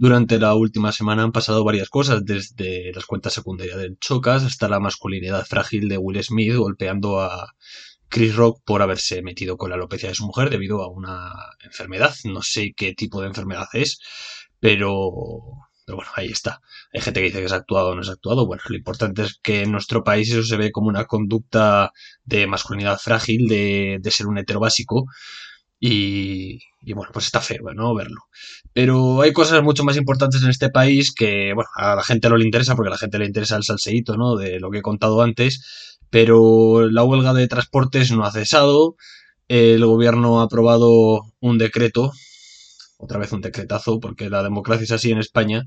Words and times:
Durante 0.00 0.38
la 0.38 0.54
última 0.54 0.92
semana 0.92 1.24
han 1.24 1.32
pasado 1.32 1.64
varias 1.64 1.88
cosas, 1.88 2.24
desde 2.24 2.92
las 2.94 3.04
cuentas 3.04 3.32
secundarias 3.32 3.78
del 3.78 3.98
Chocas 3.98 4.44
hasta 4.44 4.68
la 4.68 4.78
masculinidad 4.78 5.44
frágil 5.44 5.88
de 5.88 5.98
Will 5.98 6.22
Smith 6.22 6.54
golpeando 6.54 7.20
a 7.20 7.52
Chris 8.08 8.36
Rock 8.36 8.62
por 8.64 8.80
haberse 8.80 9.22
metido 9.22 9.56
con 9.56 9.70
la 9.70 9.74
alopecia 9.74 10.08
de 10.08 10.14
su 10.14 10.24
mujer 10.24 10.50
debido 10.50 10.84
a 10.84 10.88
una 10.88 11.32
enfermedad. 11.64 12.14
No 12.22 12.42
sé 12.42 12.74
qué 12.76 12.94
tipo 12.94 13.20
de 13.20 13.26
enfermedad 13.26 13.66
es, 13.72 13.98
pero, 14.60 15.10
pero 15.84 15.96
bueno, 15.96 16.12
ahí 16.14 16.28
está. 16.28 16.60
Hay 16.92 17.00
gente 17.00 17.18
que 17.18 17.26
dice 17.26 17.42
que 17.42 17.48
se 17.48 17.54
ha 17.54 17.58
actuado 17.58 17.88
o 17.88 17.94
no 17.96 18.04
se 18.04 18.10
ha 18.10 18.14
actuado. 18.14 18.46
Bueno, 18.46 18.62
lo 18.68 18.76
importante 18.76 19.22
es 19.24 19.40
que 19.42 19.62
en 19.62 19.72
nuestro 19.72 20.04
país 20.04 20.30
eso 20.30 20.44
se 20.44 20.56
ve 20.56 20.70
como 20.70 20.86
una 20.86 21.06
conducta 21.06 21.90
de 22.22 22.46
masculinidad 22.46 23.00
frágil, 23.00 23.48
de, 23.48 23.98
de 24.00 24.10
ser 24.12 24.28
un 24.28 24.38
hetero 24.38 24.60
básico. 24.60 25.06
Y, 25.80 26.58
y 26.82 26.92
bueno, 26.92 27.10
pues 27.12 27.26
está 27.26 27.40
feo, 27.40 27.72
¿no? 27.74 27.94
Verlo. 27.94 28.22
Pero 28.72 29.20
hay 29.20 29.32
cosas 29.32 29.62
mucho 29.62 29.84
más 29.84 29.96
importantes 29.96 30.42
en 30.42 30.50
este 30.50 30.70
país 30.70 31.12
que, 31.12 31.52
bueno, 31.54 31.68
a 31.74 31.94
la 31.96 32.02
gente 32.02 32.28
no 32.28 32.36
le 32.36 32.44
interesa 32.44 32.74
porque 32.74 32.88
a 32.88 32.92
la 32.92 32.98
gente 32.98 33.18
le 33.18 33.26
interesa 33.26 33.56
el 33.56 33.64
salseíto, 33.64 34.16
¿no? 34.16 34.36
De 34.36 34.58
lo 34.60 34.70
que 34.70 34.78
he 34.78 34.82
contado 34.82 35.22
antes. 35.22 35.96
Pero 36.10 36.88
la 36.88 37.04
huelga 37.04 37.34
de 37.34 37.48
transportes 37.48 38.10
no 38.10 38.24
ha 38.24 38.32
cesado. 38.32 38.96
El 39.48 39.84
gobierno 39.84 40.40
ha 40.40 40.44
aprobado 40.44 41.22
un 41.40 41.58
decreto, 41.58 42.12
otra 42.98 43.18
vez 43.18 43.32
un 43.32 43.40
decretazo, 43.40 44.00
porque 44.00 44.30
la 44.30 44.42
democracia 44.42 44.84
es 44.84 44.92
así 44.92 45.10
en 45.10 45.18
España, 45.18 45.64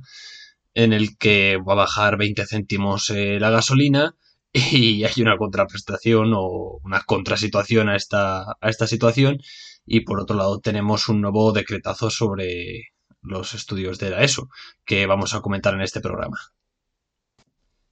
en 0.74 0.94
el 0.94 1.18
que 1.18 1.58
va 1.58 1.74
a 1.74 1.78
bajar 1.78 2.18
20 2.18 2.46
céntimos 2.48 3.10
eh, 3.10 3.40
la 3.40 3.50
gasolina 3.50 4.16
y 4.54 5.04
hay 5.04 5.22
una 5.22 5.38
contraprestación 5.38 6.34
o 6.36 6.80
una 6.84 7.02
contrasituación 7.02 7.90
a 7.90 7.96
esta, 7.96 8.44
a 8.44 8.70
esta 8.70 8.88
situación 8.88 9.40
y 9.94 10.02
por 10.02 10.22
otro 10.22 10.38
lado 10.38 10.62
tenemos 10.62 11.10
un 11.10 11.20
nuevo 11.20 11.52
decretazo 11.52 12.10
sobre 12.10 12.94
los 13.22 13.54
estudios 13.54 14.00
de 14.00 14.10
la 14.10 14.24
ESO 14.24 14.48
que 14.86 15.06
vamos 15.06 15.34
a 15.34 15.42
comentar 15.42 15.74
en 15.74 15.82
este 15.82 16.00
programa. 16.00 16.38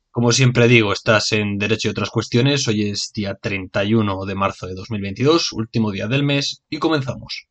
Como 0.10 0.32
siempre 0.32 0.70
digo, 0.70 0.94
estás 0.94 1.34
en 1.34 1.58
Derecho 1.58 1.90
y 1.90 1.92
otras 1.92 2.10
cuestiones. 2.10 2.66
Hoy 2.70 2.90
es 2.90 3.12
día 3.14 3.36
31 3.36 4.26
de 4.26 4.36
marzo 4.36 4.66
de 4.66 4.76
2022, 4.76 5.52
último 5.52 5.92
día 5.92 6.08
del 6.08 6.24
mes, 6.24 6.64
y 6.70 6.78
comenzamos. 6.80 7.48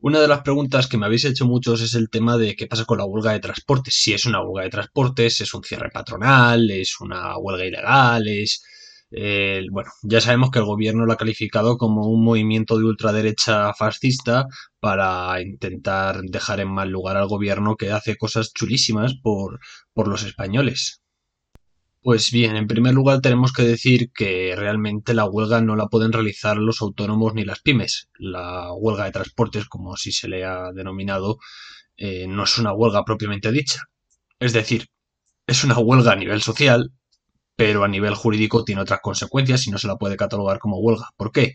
Una 0.00 0.20
de 0.20 0.28
las 0.28 0.42
preguntas 0.42 0.86
que 0.88 0.98
me 0.98 1.06
habéis 1.06 1.24
hecho 1.24 1.46
muchos 1.46 1.80
es 1.80 1.94
el 1.94 2.10
tema 2.10 2.36
de 2.36 2.56
qué 2.56 2.66
pasa 2.66 2.84
con 2.84 2.98
la 2.98 3.04
huelga 3.04 3.32
de 3.32 3.40
transportes. 3.40 3.94
Si 3.94 4.12
es 4.12 4.24
una 4.26 4.42
huelga 4.42 4.64
de 4.64 4.70
transportes, 4.70 5.40
es 5.40 5.54
un 5.54 5.62
cierre 5.62 5.90
patronal, 5.90 6.70
es 6.70 7.00
una 7.00 7.36
huelga 7.38 7.64
ilegal, 7.66 8.26
es... 8.28 8.62
eh, 9.10 9.64
bueno, 9.70 9.90
ya 10.02 10.20
sabemos 10.20 10.50
que 10.50 10.58
el 10.60 10.64
gobierno 10.66 11.06
lo 11.06 11.12
ha 11.12 11.16
calificado 11.16 11.76
como 11.78 12.08
un 12.08 12.24
movimiento 12.24 12.78
de 12.78 12.84
ultraderecha 12.84 13.72
fascista 13.74 14.46
para 14.80 15.40
intentar 15.42 16.20
dejar 16.22 16.60
en 16.60 16.68
mal 16.72 16.88
lugar 16.90 17.16
al 17.16 17.28
gobierno 17.28 17.76
que 17.76 17.90
hace 17.92 18.16
cosas 18.16 18.52
chulísimas 18.54 19.14
por, 19.22 19.60
por 19.92 20.08
los 20.08 20.22
españoles. 20.24 20.99
Pues 22.02 22.30
bien, 22.30 22.56
en 22.56 22.66
primer 22.66 22.94
lugar 22.94 23.20
tenemos 23.20 23.52
que 23.52 23.62
decir 23.62 24.10
que 24.12 24.54
realmente 24.56 25.12
la 25.12 25.26
huelga 25.26 25.60
no 25.60 25.76
la 25.76 25.88
pueden 25.88 26.12
realizar 26.12 26.56
los 26.56 26.80
autónomos 26.80 27.34
ni 27.34 27.44
las 27.44 27.60
pymes. 27.60 28.08
La 28.18 28.72
huelga 28.72 29.04
de 29.04 29.12
transportes, 29.12 29.66
como 29.68 29.92
así 29.94 30.10
se 30.12 30.28
le 30.28 30.44
ha 30.44 30.72
denominado, 30.72 31.36
eh, 31.96 32.26
no 32.26 32.44
es 32.44 32.58
una 32.58 32.72
huelga 32.72 33.04
propiamente 33.04 33.52
dicha. 33.52 33.82
Es 34.40 34.52
decir, 34.54 34.88
es 35.46 35.64
una 35.64 35.78
huelga 35.78 36.12
a 36.12 36.16
nivel 36.16 36.42
social, 36.42 36.92
pero 37.56 37.84
a 37.84 37.88
nivel 37.88 38.14
jurídico 38.14 38.64
tiene 38.64 38.82
otras 38.82 39.00
consecuencias 39.02 39.66
y 39.66 39.70
no 39.70 39.78
se 39.78 39.88
la 39.88 39.96
puede 39.96 40.16
catalogar 40.16 40.58
como 40.60 40.78
huelga. 40.80 41.10
¿Por 41.16 41.32
qué? 41.32 41.54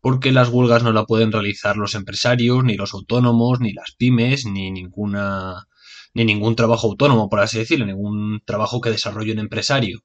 Porque 0.00 0.32
las 0.32 0.50
huelgas 0.50 0.82
no 0.84 0.92
la 0.92 1.06
pueden 1.06 1.32
realizar 1.32 1.76
los 1.76 1.94
empresarios, 1.94 2.64
ni 2.64 2.76
los 2.76 2.94
autónomos, 2.94 3.60
ni 3.60 3.72
las 3.72 3.92
pymes, 3.98 4.46
ni 4.46 4.70
ninguna 4.72 5.66
ni 6.14 6.24
ningún 6.24 6.56
trabajo 6.56 6.88
autónomo, 6.88 7.28
por 7.28 7.40
así 7.40 7.58
decirlo, 7.58 7.86
ningún 7.86 8.42
trabajo 8.44 8.80
que 8.80 8.90
desarrolle 8.90 9.32
un 9.32 9.38
empresario. 9.38 10.04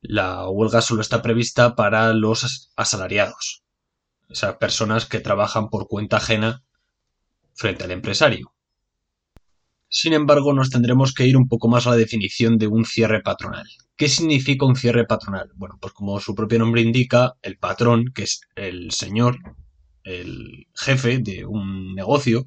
La 0.00 0.48
huelga 0.48 0.82
solo 0.82 1.00
está 1.00 1.22
prevista 1.22 1.76
para 1.76 2.12
los 2.12 2.70
asalariados, 2.76 3.62
o 4.28 4.34
sea, 4.34 4.58
personas 4.58 5.06
que 5.06 5.20
trabajan 5.20 5.68
por 5.68 5.88
cuenta 5.88 6.16
ajena 6.16 6.62
frente 7.54 7.84
al 7.84 7.92
empresario. 7.92 8.52
Sin 9.88 10.14
embargo, 10.14 10.54
nos 10.54 10.70
tendremos 10.70 11.12
que 11.12 11.26
ir 11.26 11.36
un 11.36 11.48
poco 11.48 11.68
más 11.68 11.86
a 11.86 11.90
la 11.90 11.96
definición 11.96 12.56
de 12.56 12.66
un 12.66 12.86
cierre 12.86 13.20
patronal. 13.20 13.66
¿Qué 13.94 14.08
significa 14.08 14.64
un 14.64 14.74
cierre 14.74 15.04
patronal? 15.04 15.50
Bueno, 15.54 15.76
pues 15.80 15.92
como 15.92 16.18
su 16.18 16.34
propio 16.34 16.58
nombre 16.58 16.80
indica, 16.80 17.34
el 17.42 17.58
patrón, 17.58 18.06
que 18.14 18.22
es 18.22 18.40
el 18.56 18.90
señor, 18.90 19.38
el 20.02 20.66
jefe 20.74 21.18
de 21.18 21.44
un 21.44 21.94
negocio, 21.94 22.46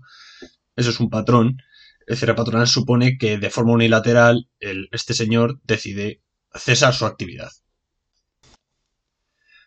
eso 0.76 0.90
es 0.90 1.00
un 1.00 1.12
patrón, 1.12 1.62
cierre 2.08 2.36
patronal 2.36 2.68
supone 2.68 3.18
que 3.18 3.38
de 3.38 3.50
forma 3.50 3.74
unilateral 3.74 4.48
el, 4.60 4.90
este 4.92 5.14
señor 5.14 5.60
decide 5.64 6.22
cesar 6.54 6.94
su 6.94 7.06
actividad. 7.06 7.52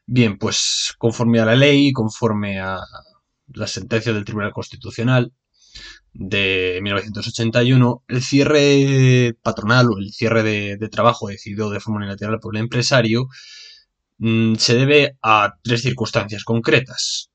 Bien, 0.06 0.38
pues 0.38 0.94
conforme 0.98 1.40
a 1.40 1.44
la 1.44 1.54
ley, 1.54 1.92
conforme 1.92 2.60
a 2.60 2.80
la 3.48 3.66
sentencia 3.66 4.12
del 4.12 4.24
Tribunal 4.24 4.52
Constitucional 4.52 5.32
de 6.12 6.80
1981, 6.82 8.04
el 8.08 8.22
cierre 8.22 9.34
patronal 9.42 9.90
o 9.90 9.98
el 9.98 10.10
cierre 10.12 10.42
de, 10.42 10.88
trabajo 10.88 11.28
decidido 11.28 11.70
de 11.70 11.80
forma 11.80 11.98
unilateral 11.98 12.40
por 12.40 12.56
el 12.56 12.62
empresario 12.62 13.28
mmm, 14.18 14.54
se 14.54 14.74
debe 14.76 15.18
a 15.22 15.56
tres 15.62 15.82
circunstancias 15.82 16.44
concretas. 16.44 17.30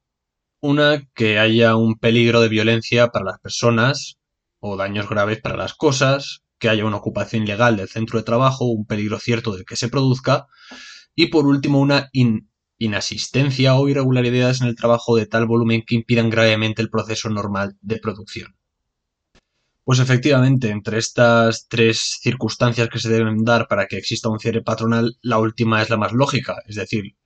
Una, 0.59 1.07
que 1.13 1.39
haya 1.39 1.75
un 1.75 1.95
peligro 1.99 2.41
de 2.41 2.49
violencia 2.49 3.09
para 3.09 3.25
las 3.25 3.39
personas 3.39 4.17
o 4.66 4.78
daños 4.78 5.09
graves 5.09 5.41
para 5.41 5.57
las 5.57 5.74
cosas, 5.74 6.46
que 6.57 6.69
haya 6.69 6.85
una 6.85 6.96
ocupación 6.96 7.44
ilegal 7.44 7.75
del 7.75 7.90
centro 7.90 8.18
de 8.18 8.24
trabajo, 8.24 8.63
un 8.63 8.85
peligro 8.85 9.19
cierto 9.19 9.53
del 9.53 9.66
que 9.66 9.75
se 9.75 9.90
produzca, 9.90 10.47
y 11.16 11.28
por 11.28 11.46
último 11.46 11.81
una 11.81 12.09
in 12.13 12.50
inasistencia 12.78 13.75
o 13.75 13.90
irregularidades 13.90 14.62
en 14.62 14.68
el 14.68 14.75
trabajo 14.75 15.18
de 15.18 15.25
tal 15.25 15.47
volumen 15.47 15.84
que 15.85 15.96
impidan 15.96 16.29
gravemente 16.29 16.81
el 16.81 16.90
proceso 16.90 17.29
normal 17.29 17.75
de 17.81 17.97
producción. 17.97 18.56
Pues 19.84 20.00
efectivamente, 20.00 20.69
entre 20.69 20.97
estas 20.97 21.68
tres 21.68 22.19
circunstancias 22.22 22.88
que 22.88 23.00
se 23.00 23.09
deben 23.09 23.44
dar 23.44 23.68
para 23.68 23.88
que 23.88 23.97
exista 23.97 24.30
un 24.30 24.40
cierre 24.40 24.62
patronal, 24.62 25.18
la 25.22 25.40
última 25.40 25.81
es 25.81 25.90
la 25.90 25.97
más 25.97 26.13
lógica, 26.13 26.56
es 26.68 26.75
decir, 26.75 27.18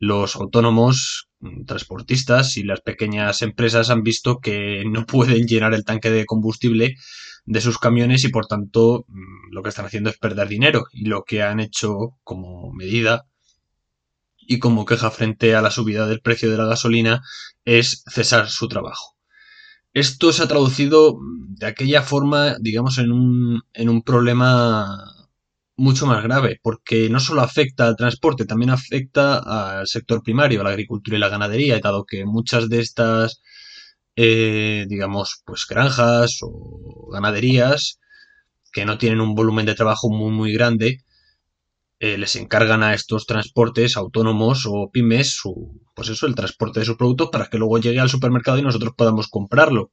los 0.00 0.34
autónomos, 0.34 1.30
transportistas 1.66 2.56
y 2.56 2.62
las 2.62 2.80
pequeñas 2.80 3.42
empresas 3.42 3.90
han 3.90 4.02
visto 4.02 4.38
que 4.40 4.84
no 4.86 5.06
pueden 5.06 5.46
llenar 5.46 5.74
el 5.74 5.84
tanque 5.84 6.10
de 6.10 6.26
combustible 6.26 6.96
de 7.44 7.60
sus 7.60 7.78
camiones 7.78 8.24
y 8.24 8.28
por 8.28 8.46
tanto 8.46 9.04
mm, 9.08 9.52
lo 9.52 9.62
que 9.62 9.68
están 9.70 9.86
haciendo 9.86 10.10
es 10.10 10.18
perder 10.18 10.48
dinero 10.48 10.86
y 10.92 11.06
lo 11.06 11.24
que 11.24 11.42
han 11.42 11.60
hecho 11.60 12.16
como 12.22 12.72
medida 12.72 13.26
y 14.36 14.58
como 14.58 14.84
queja 14.84 15.10
frente 15.10 15.54
a 15.54 15.62
la 15.62 15.70
subida 15.70 16.06
del 16.06 16.20
precio 16.20 16.50
de 16.50 16.56
la 16.56 16.66
gasolina 16.66 17.22
es 17.64 18.04
cesar 18.08 18.48
su 18.48 18.68
trabajo. 18.68 19.16
Esto 19.94 20.32
se 20.32 20.42
ha 20.42 20.48
traducido 20.48 21.18
de 21.48 21.66
aquella 21.66 22.02
forma, 22.02 22.56
digamos, 22.58 22.98
en 22.98 23.12
un, 23.12 23.62
en 23.74 23.88
un 23.88 24.02
problema 24.02 25.21
mucho 25.76 26.06
más 26.06 26.22
grave, 26.22 26.60
porque 26.62 27.08
no 27.08 27.20
solo 27.20 27.42
afecta 27.42 27.86
al 27.86 27.96
transporte, 27.96 28.44
también 28.44 28.70
afecta 28.70 29.38
al 29.78 29.86
sector 29.86 30.22
primario, 30.22 30.60
a 30.60 30.64
la 30.64 30.70
agricultura 30.70 31.16
y 31.16 31.20
la 31.20 31.28
ganadería, 31.28 31.80
dado 31.80 32.04
que 32.04 32.24
muchas 32.24 32.68
de 32.68 32.80
estas, 32.80 33.42
eh, 34.16 34.86
digamos, 34.88 35.42
pues 35.46 35.66
granjas 35.68 36.38
o 36.42 37.08
ganaderías 37.12 37.98
que 38.72 38.84
no 38.84 38.98
tienen 38.98 39.20
un 39.20 39.34
volumen 39.34 39.66
de 39.66 39.74
trabajo 39.74 40.10
muy, 40.10 40.30
muy 40.32 40.52
grande, 40.52 41.04
eh, 42.00 42.18
les 42.18 42.34
encargan 42.36 42.82
a 42.82 42.94
estos 42.94 43.26
transportes 43.26 43.96
autónomos 43.96 44.66
o 44.66 44.90
pymes 44.90 45.36
su, 45.36 45.80
pues 45.94 46.08
eso, 46.08 46.26
el 46.26 46.34
transporte 46.34 46.80
de 46.80 46.86
sus 46.86 46.96
productos 46.96 47.28
para 47.30 47.46
que 47.46 47.58
luego 47.58 47.78
llegue 47.78 48.00
al 48.00 48.08
supermercado 48.08 48.58
y 48.58 48.62
nosotros 48.62 48.94
podamos 48.96 49.28
comprarlo. 49.28 49.92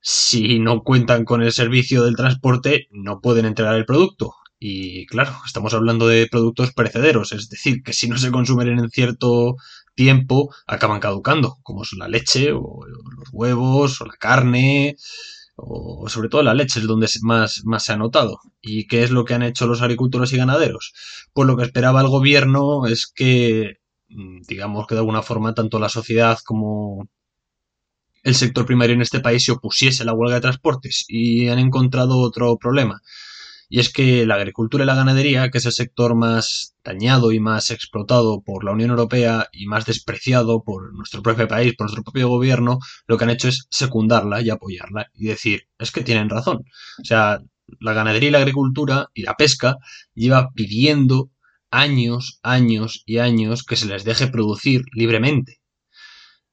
Si 0.00 0.60
no 0.60 0.82
cuentan 0.84 1.24
con 1.24 1.42
el 1.42 1.50
servicio 1.50 2.04
del 2.04 2.14
transporte, 2.14 2.86
no 2.92 3.20
pueden 3.20 3.46
entregar 3.46 3.74
el 3.74 3.86
producto. 3.86 4.34
Y 4.66 5.04
claro, 5.04 5.36
estamos 5.44 5.74
hablando 5.74 6.08
de 6.08 6.26
productos 6.26 6.72
perecederos, 6.72 7.32
es 7.32 7.50
decir, 7.50 7.82
que 7.82 7.92
si 7.92 8.08
no 8.08 8.16
se 8.16 8.30
consumen 8.30 8.78
en 8.78 8.88
cierto 8.88 9.56
tiempo, 9.94 10.54
acaban 10.66 11.00
caducando, 11.00 11.58
como 11.62 11.84
son 11.84 11.98
la 11.98 12.08
leche, 12.08 12.52
o 12.52 12.80
los 12.86 13.28
huevos, 13.30 14.00
o 14.00 14.06
la 14.06 14.14
carne, 14.14 14.96
o 15.54 16.08
sobre 16.08 16.30
todo 16.30 16.42
la 16.42 16.54
leche 16.54 16.80
es 16.80 16.86
donde 16.86 17.08
más, 17.20 17.60
más 17.66 17.84
se 17.84 17.92
ha 17.92 17.98
notado. 17.98 18.40
¿Y 18.62 18.86
qué 18.86 19.02
es 19.02 19.10
lo 19.10 19.26
que 19.26 19.34
han 19.34 19.42
hecho 19.42 19.66
los 19.66 19.82
agricultores 19.82 20.32
y 20.32 20.38
ganaderos? 20.38 20.94
Pues 21.34 21.46
lo 21.46 21.58
que 21.58 21.64
esperaba 21.64 22.00
el 22.00 22.08
gobierno 22.08 22.86
es 22.86 23.06
que, 23.06 23.80
digamos 24.48 24.86
que 24.86 24.94
de 24.94 25.00
alguna 25.00 25.20
forma, 25.20 25.52
tanto 25.52 25.78
la 25.78 25.90
sociedad 25.90 26.38
como 26.42 27.06
el 28.22 28.34
sector 28.34 28.64
primario 28.64 28.94
en 28.94 29.02
este 29.02 29.20
país 29.20 29.44
se 29.44 29.52
opusiese 29.52 30.04
a 30.04 30.06
la 30.06 30.14
huelga 30.14 30.36
de 30.36 30.40
transportes 30.40 31.04
y 31.06 31.48
han 31.48 31.58
encontrado 31.58 32.18
otro 32.20 32.56
problema 32.56 33.02
Y 33.74 33.80
es 33.80 33.92
que 33.92 34.24
la 34.24 34.36
agricultura 34.36 34.84
y 34.84 34.86
la 34.86 34.94
ganadería, 34.94 35.50
que 35.50 35.58
es 35.58 35.66
el 35.66 35.72
sector 35.72 36.14
más 36.14 36.76
dañado 36.84 37.32
y 37.32 37.40
más 37.40 37.72
explotado 37.72 38.40
por 38.40 38.62
la 38.62 38.70
Unión 38.70 38.90
Europea 38.90 39.48
y 39.50 39.66
más 39.66 39.84
despreciado 39.84 40.62
por 40.62 40.94
nuestro 40.94 41.24
propio 41.24 41.48
país, 41.48 41.74
por 41.74 41.86
nuestro 41.86 42.04
propio 42.04 42.28
gobierno, 42.28 42.78
lo 43.08 43.18
que 43.18 43.24
han 43.24 43.30
hecho 43.30 43.48
es 43.48 43.66
secundarla 43.70 44.42
y 44.42 44.50
apoyarla 44.50 45.10
y 45.12 45.26
decir, 45.26 45.66
es 45.76 45.90
que 45.90 46.04
tienen 46.04 46.30
razón. 46.30 46.58
O 47.00 47.04
sea, 47.04 47.40
la 47.80 47.94
ganadería 47.94 48.28
y 48.28 48.30
la 48.32 48.38
agricultura 48.38 49.08
y 49.12 49.22
la 49.24 49.34
pesca 49.34 49.78
lleva 50.14 50.50
pidiendo 50.54 51.32
años, 51.72 52.38
años 52.44 53.02
y 53.06 53.18
años 53.18 53.64
que 53.64 53.74
se 53.74 53.86
les 53.86 54.04
deje 54.04 54.28
producir 54.28 54.84
libremente. 54.92 55.58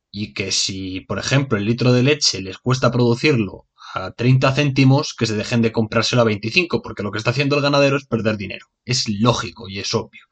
Y 0.09 0.33
que 0.33 0.51
si, 0.51 1.01
por 1.01 1.19
ejemplo, 1.19 1.59
el 1.59 1.65
litro 1.65 1.93
de 1.93 2.01
leche 2.01 2.41
les 2.41 2.57
cuesta 2.57 2.89
producirlo 2.89 3.67
a 3.93 4.11
30 4.11 4.53
céntimos, 4.53 5.13
que 5.13 5.25
se 5.25 5.35
dejen 5.35 5.61
de 5.61 5.71
comprárselo 5.71 6.21
a 6.21 6.25
25, 6.25 6.81
porque 6.81 7.03
lo 7.03 7.11
que 7.11 7.17
está 7.17 7.31
haciendo 7.31 7.55
el 7.55 7.61
ganadero 7.61 7.97
es 7.97 8.05
perder 8.05 8.37
dinero. 8.37 8.67
Es 8.85 9.07
lógico 9.07 9.69
y 9.69 9.79
es 9.79 9.93
obvio. 9.93 10.23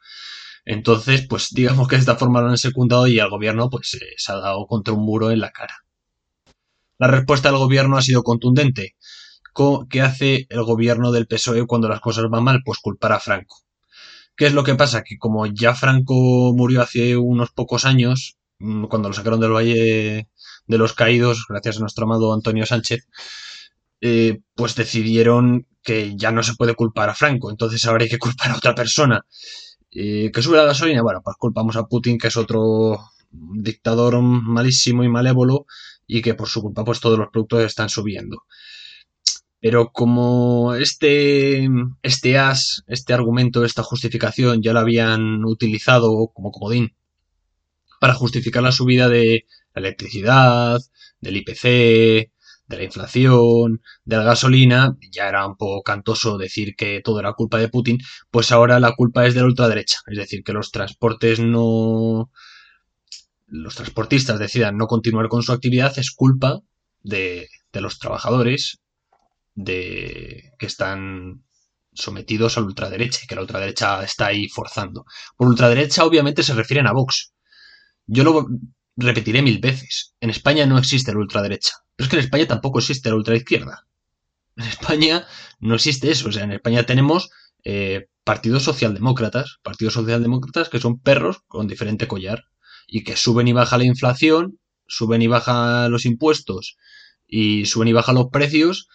Entonces, 0.65 1.25
pues 1.27 1.49
digamos 1.51 1.87
que 1.87 1.95
de 1.95 2.01
esta 2.01 2.15
forma 2.15 2.41
lo 2.41 2.49
han 2.49 2.57
secundado 2.57 3.07
y 3.07 3.19
el 3.19 3.29
gobierno 3.29 3.69
pues 3.69 3.97
se 4.17 4.31
ha 4.31 4.35
dado 4.35 4.67
contra 4.67 4.93
un 4.93 5.05
muro 5.05 5.31
en 5.31 5.39
la 5.39 5.51
cara. 5.51 5.85
La 6.97 7.07
respuesta 7.07 7.49
del 7.49 7.59
gobierno 7.59 7.97
ha 7.97 8.01
sido 8.01 8.23
contundente. 8.23 8.95
¿Qué 9.89 10.01
hace 10.01 10.47
el 10.49 10.63
gobierno 10.63 11.11
del 11.11 11.27
PSOE 11.27 11.65
cuando 11.67 11.89
las 11.89 11.99
cosas 11.99 12.29
van 12.29 12.43
mal? 12.43 12.61
Pues 12.63 12.79
culpar 12.79 13.11
a 13.11 13.19
Franco. 13.19 13.57
¿Qué 14.37 14.45
es 14.45 14.53
lo 14.53 14.63
que 14.63 14.75
pasa? 14.75 15.03
Que 15.03 15.17
como 15.17 15.45
ya 15.47 15.75
Franco 15.75 16.53
murió 16.55 16.81
hace 16.81 17.17
unos 17.17 17.51
pocos 17.51 17.83
años, 17.83 18.37
mm, 18.59 18.85
cuando 18.85 19.09
lo 19.09 19.13
sacaron 19.13 19.41
del 19.41 19.51
Valle 19.51 20.29
de 20.67 20.77
los 20.77 20.93
Caídos, 20.93 21.45
gracias 21.49 21.77
a 21.77 21.79
nuestro 21.81 22.05
amado 22.05 22.33
Antonio 22.33 22.65
Sánchez, 22.65 23.07
eh, 24.01 24.39
pues 24.55 24.75
decidieron 24.75 25.67
que 25.83 26.15
ya 26.15 26.31
no 26.31 26.43
se 26.43 26.55
puede 26.55 26.75
culpar 26.75 27.09
a 27.09 27.15
Franco, 27.15 27.49
entonces 27.49 27.85
ahora 27.85 28.03
hay 28.03 28.09
que 28.09 28.19
culpar 28.19 28.51
a 28.51 28.57
otra 28.57 28.75
persona. 28.75 29.25
Eh, 29.91 30.31
¿Que 30.33 30.41
sube 30.41 30.57
la 30.57 30.65
gasolina? 30.65 31.01
Bueno, 31.01 31.21
pues 31.23 31.35
culpamos 31.37 31.75
a 31.75 31.85
Putin, 31.85 32.17
que 32.17 32.27
es 32.27 32.37
otro 32.37 32.99
dictador 33.31 34.21
malísimo 34.21 35.03
y 35.03 35.09
malévolo, 35.09 35.65
y 36.07 36.21
que 36.21 36.33
por 36.33 36.49
su 36.49 36.61
culpa 36.61 36.83
pues 36.83 36.99
todos 36.99 37.17
los 37.19 37.29
productos 37.29 37.63
están 37.63 37.89
subiendo. 37.89 38.43
Pero 39.61 39.91
como 39.91 40.73
este, 40.75 41.67
este 42.01 42.37
as, 42.37 42.83
este 42.87 43.13
argumento, 43.13 43.65
esta 43.65 43.83
justificación 43.83 44.61
ya 44.61 44.73
lo 44.73 44.79
habían 44.79 45.43
utilizado 45.43 46.31
como 46.33 46.51
comodín 46.51 46.95
para 47.99 48.13
justificar 48.13 48.63
la 48.63 48.71
subida 48.71 49.09
de 49.09 49.45
la 49.73 49.81
electricidad, 49.81 50.79
del 51.19 51.37
IPC, 51.37 52.31
de 52.69 52.77
la 52.77 52.83
inflación, 52.83 53.81
de 54.05 54.17
la 54.17 54.23
gasolina, 54.23 54.95
ya 55.11 55.27
era 55.27 55.45
un 55.45 55.57
poco 55.57 55.81
cantoso 55.83 56.37
decir 56.37 56.75
que 56.75 57.01
todo 57.03 57.19
era 57.19 57.33
culpa 57.33 57.57
de 57.57 57.67
Putin, 57.67 57.97
pues 58.31 58.51
ahora 58.51 58.79
la 58.79 58.93
culpa 58.95 59.25
es 59.25 59.33
de 59.33 59.41
la 59.41 59.47
ultraderecha, 59.47 59.99
es 60.07 60.17
decir, 60.17 60.43
que 60.43 60.53
los 60.53 60.71
transportes 60.71 61.39
no 61.39 62.29
los 63.47 63.75
transportistas 63.75 64.37
decidan 64.37 64.77
no 64.77 64.85
continuar 64.85 65.27
con 65.27 65.41
su 65.41 65.51
actividad 65.51 65.97
es 65.97 66.11
culpa 66.11 66.59
de, 67.01 67.49
de 67.73 67.81
los 67.81 67.97
trabajadores 67.97 68.79
de 69.55 70.51
que 70.59 70.67
están 70.67 71.43
sometidos 71.91 72.57
a 72.57 72.61
la 72.61 72.67
ultraderecha 72.67 73.21
y 73.23 73.27
que 73.27 73.33
la 73.33 73.41
ultraderecha 73.41 74.03
está 74.03 74.27
ahí 74.27 74.47
forzando. 74.47 75.05
Por 75.35 75.47
ultraderecha 75.47 76.05
obviamente 76.05 76.43
se 76.43 76.53
refieren 76.53 76.85
a 76.85 76.93
Vox. 76.93 77.33
Yo 78.05 78.23
lo 78.23 78.45
repetiré 78.99 79.41
mil 79.41 79.59
veces. 79.59 80.13
En 80.19 80.29
España 80.29 80.65
no 80.65 80.77
existe 80.77 81.11
la 81.11 81.19
ultraderecha. 81.19 81.73
Pero 81.95 82.05
es 82.05 82.09
que 82.09 82.15
en 82.17 82.23
España 82.23 82.47
tampoco 82.47 82.79
existe 82.79 83.09
la 83.09 83.15
ultraizquierda. 83.15 83.87
En 84.55 84.65
España 84.65 85.25
no 85.59 85.75
existe 85.75 86.11
eso. 86.11 86.29
O 86.29 86.31
sea, 86.31 86.43
en 86.43 86.51
España 86.51 86.85
tenemos 86.85 87.29
eh, 87.63 88.07
partidos 88.23 88.63
socialdemócratas. 88.63 89.59
Partidos 89.63 89.93
socialdemócratas 89.93 90.69
que 90.69 90.79
son 90.79 90.99
perros 90.99 91.39
con 91.47 91.67
diferente 91.67 92.07
collar. 92.07 92.45
Y 92.87 93.03
que 93.03 93.15
suben 93.15 93.47
y 93.47 93.53
bajan 93.53 93.79
la 93.79 93.85
inflación, 93.85 94.59
suben 94.87 95.21
y 95.21 95.27
bajan 95.27 95.91
los 95.91 96.05
impuestos 96.05 96.77
y 97.29 97.65
suben 97.65 97.87
y 97.87 97.93
bajan 97.93 98.15
los 98.15 98.29
precios 98.31 98.87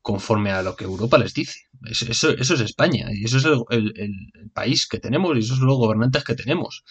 conforme 0.00 0.50
a 0.50 0.62
lo 0.62 0.76
que 0.76 0.84
Europa 0.84 1.18
les 1.18 1.34
dice. 1.34 1.60
Eso, 1.84 2.30
es 2.30 2.50
España 2.50 3.08
y 3.12 3.24
eso 3.24 3.38
es 3.38 3.44
el, 3.44 4.50
país 4.54 4.86
que 4.86 4.98
tenemos 4.98 5.36
y 5.36 5.40
esos 5.40 5.58
son 5.58 5.66
los 5.66 5.76
gobernantes 5.76 6.24
que 6.24 6.34
tenemos. 6.34 6.84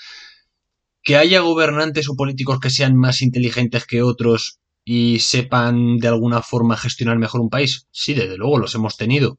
Que 1.03 1.17
haya 1.17 1.41
gobernantes 1.41 2.09
o 2.09 2.15
políticos 2.15 2.59
que 2.59 2.69
sean 2.69 2.95
más 2.95 3.21
inteligentes 3.21 3.85
que 3.85 4.01
otros 4.01 4.59
y 4.85 5.19
sepan 5.19 5.97
de 5.97 6.07
alguna 6.07 6.41
forma 6.41 6.77
gestionar 6.77 7.17
mejor 7.17 7.41
un 7.41 7.49
país, 7.49 7.87
sí, 7.91 8.13
desde 8.13 8.37
luego 8.37 8.57
los 8.57 8.75
hemos 8.75 8.97
tenido. 8.97 9.37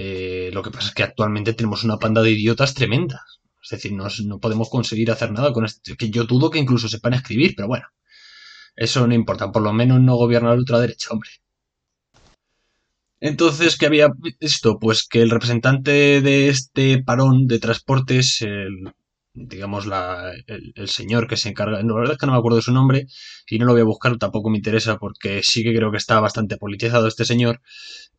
Eh, 0.00 0.50
lo 0.52 0.62
que 0.62 0.70
pasa 0.70 0.88
es 0.88 0.94
que 0.94 1.02
actualmente 1.02 1.54
tenemos 1.54 1.82
una 1.84 1.98
panda 1.98 2.22
de 2.22 2.30
idiotas 2.30 2.74
tremenda. 2.74 3.24
Es 3.62 3.70
decir, 3.70 3.92
no, 3.92 4.38
podemos 4.38 4.70
conseguir 4.70 5.10
hacer 5.10 5.32
nada 5.32 5.52
con 5.52 5.64
esto. 5.64 5.94
Que 5.96 6.10
yo 6.10 6.24
dudo 6.24 6.50
que 6.50 6.58
incluso 6.60 6.88
sepan 6.88 7.14
escribir, 7.14 7.54
pero 7.56 7.68
bueno. 7.68 7.86
Eso 8.76 9.06
no 9.06 9.14
importa. 9.14 9.50
Por 9.50 9.62
lo 9.62 9.72
menos 9.72 10.00
no 10.00 10.16
gobierna 10.16 10.50
la 10.50 10.54
ultraderecha, 10.56 11.10
hombre. 11.10 11.30
Entonces, 13.20 13.76
¿qué 13.76 13.86
había 13.86 14.08
visto? 14.40 14.78
Pues 14.78 15.06
que 15.06 15.20
el 15.22 15.30
representante 15.30 16.20
de 16.20 16.48
este 16.48 17.02
parón 17.02 17.48
de 17.48 17.58
transportes, 17.58 18.42
el, 18.42 18.92
digamos, 19.46 19.86
la, 19.86 20.32
el, 20.46 20.88
señor 20.88 21.26
que 21.28 21.36
se 21.36 21.48
encarga, 21.48 21.82
la 21.82 21.94
verdad 21.94 22.12
es 22.12 22.18
que 22.18 22.26
no 22.26 22.32
me 22.32 22.38
acuerdo 22.38 22.60
su 22.62 22.72
nombre 22.72 23.06
y 23.48 23.58
no 23.58 23.66
lo 23.66 23.72
voy 23.72 23.82
a 23.82 23.84
buscar, 23.84 24.16
tampoco 24.18 24.50
me 24.50 24.58
interesa 24.58 24.98
porque 24.98 25.42
sí 25.42 25.62
que 25.62 25.74
creo 25.74 25.90
que 25.90 25.96
está 25.96 26.20
bastante 26.20 26.56
politizado 26.56 27.06
este 27.06 27.24
señor, 27.24 27.60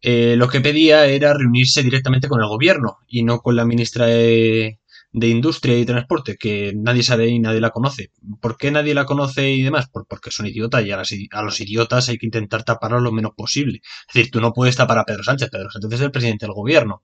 eh, 0.01 0.35
lo 0.37 0.47
que 0.47 0.61
pedía 0.61 1.05
era 1.05 1.33
reunirse 1.33 1.83
directamente 1.83 2.27
con 2.27 2.41
el 2.41 2.47
gobierno 2.47 2.97
y 3.07 3.23
no 3.23 3.39
con 3.39 3.55
la 3.55 3.65
ministra 3.65 4.05
de, 4.05 4.79
de 5.11 5.27
industria 5.27 5.77
y 5.77 5.85
transporte 5.85 6.37
que 6.37 6.73
nadie 6.75 7.03
sabe 7.03 7.27
y 7.27 7.39
nadie 7.39 7.61
la 7.61 7.71
conoce. 7.71 8.11
¿Por 8.41 8.57
qué 8.57 8.71
nadie 8.71 8.93
la 8.93 9.05
conoce 9.05 9.51
y 9.51 9.63
demás? 9.63 9.87
porque 9.89 10.31
son 10.31 10.45
idiotas 10.45 10.85
y 10.85 10.91
a, 10.91 11.41
los 11.41 11.61
idiotas 11.61 12.09
hay 12.09 12.17
que 12.17 12.25
intentar 12.25 12.63
taparlos 12.63 13.01
lo 13.01 13.11
menos 13.11 13.31
posible. 13.35 13.81
Es 14.07 14.13
decir, 14.13 14.31
tú 14.31 14.41
no 14.41 14.53
puedes 14.53 14.75
tapar 14.75 14.99
a 14.99 15.05
Pedro 15.05 15.23
Sánchez. 15.23 15.49
Pedro 15.49 15.71
Sánchez 15.71 15.93
es 15.93 16.01
el 16.01 16.11
presidente 16.11 16.45
del 16.45 16.53
gobierno. 16.53 17.03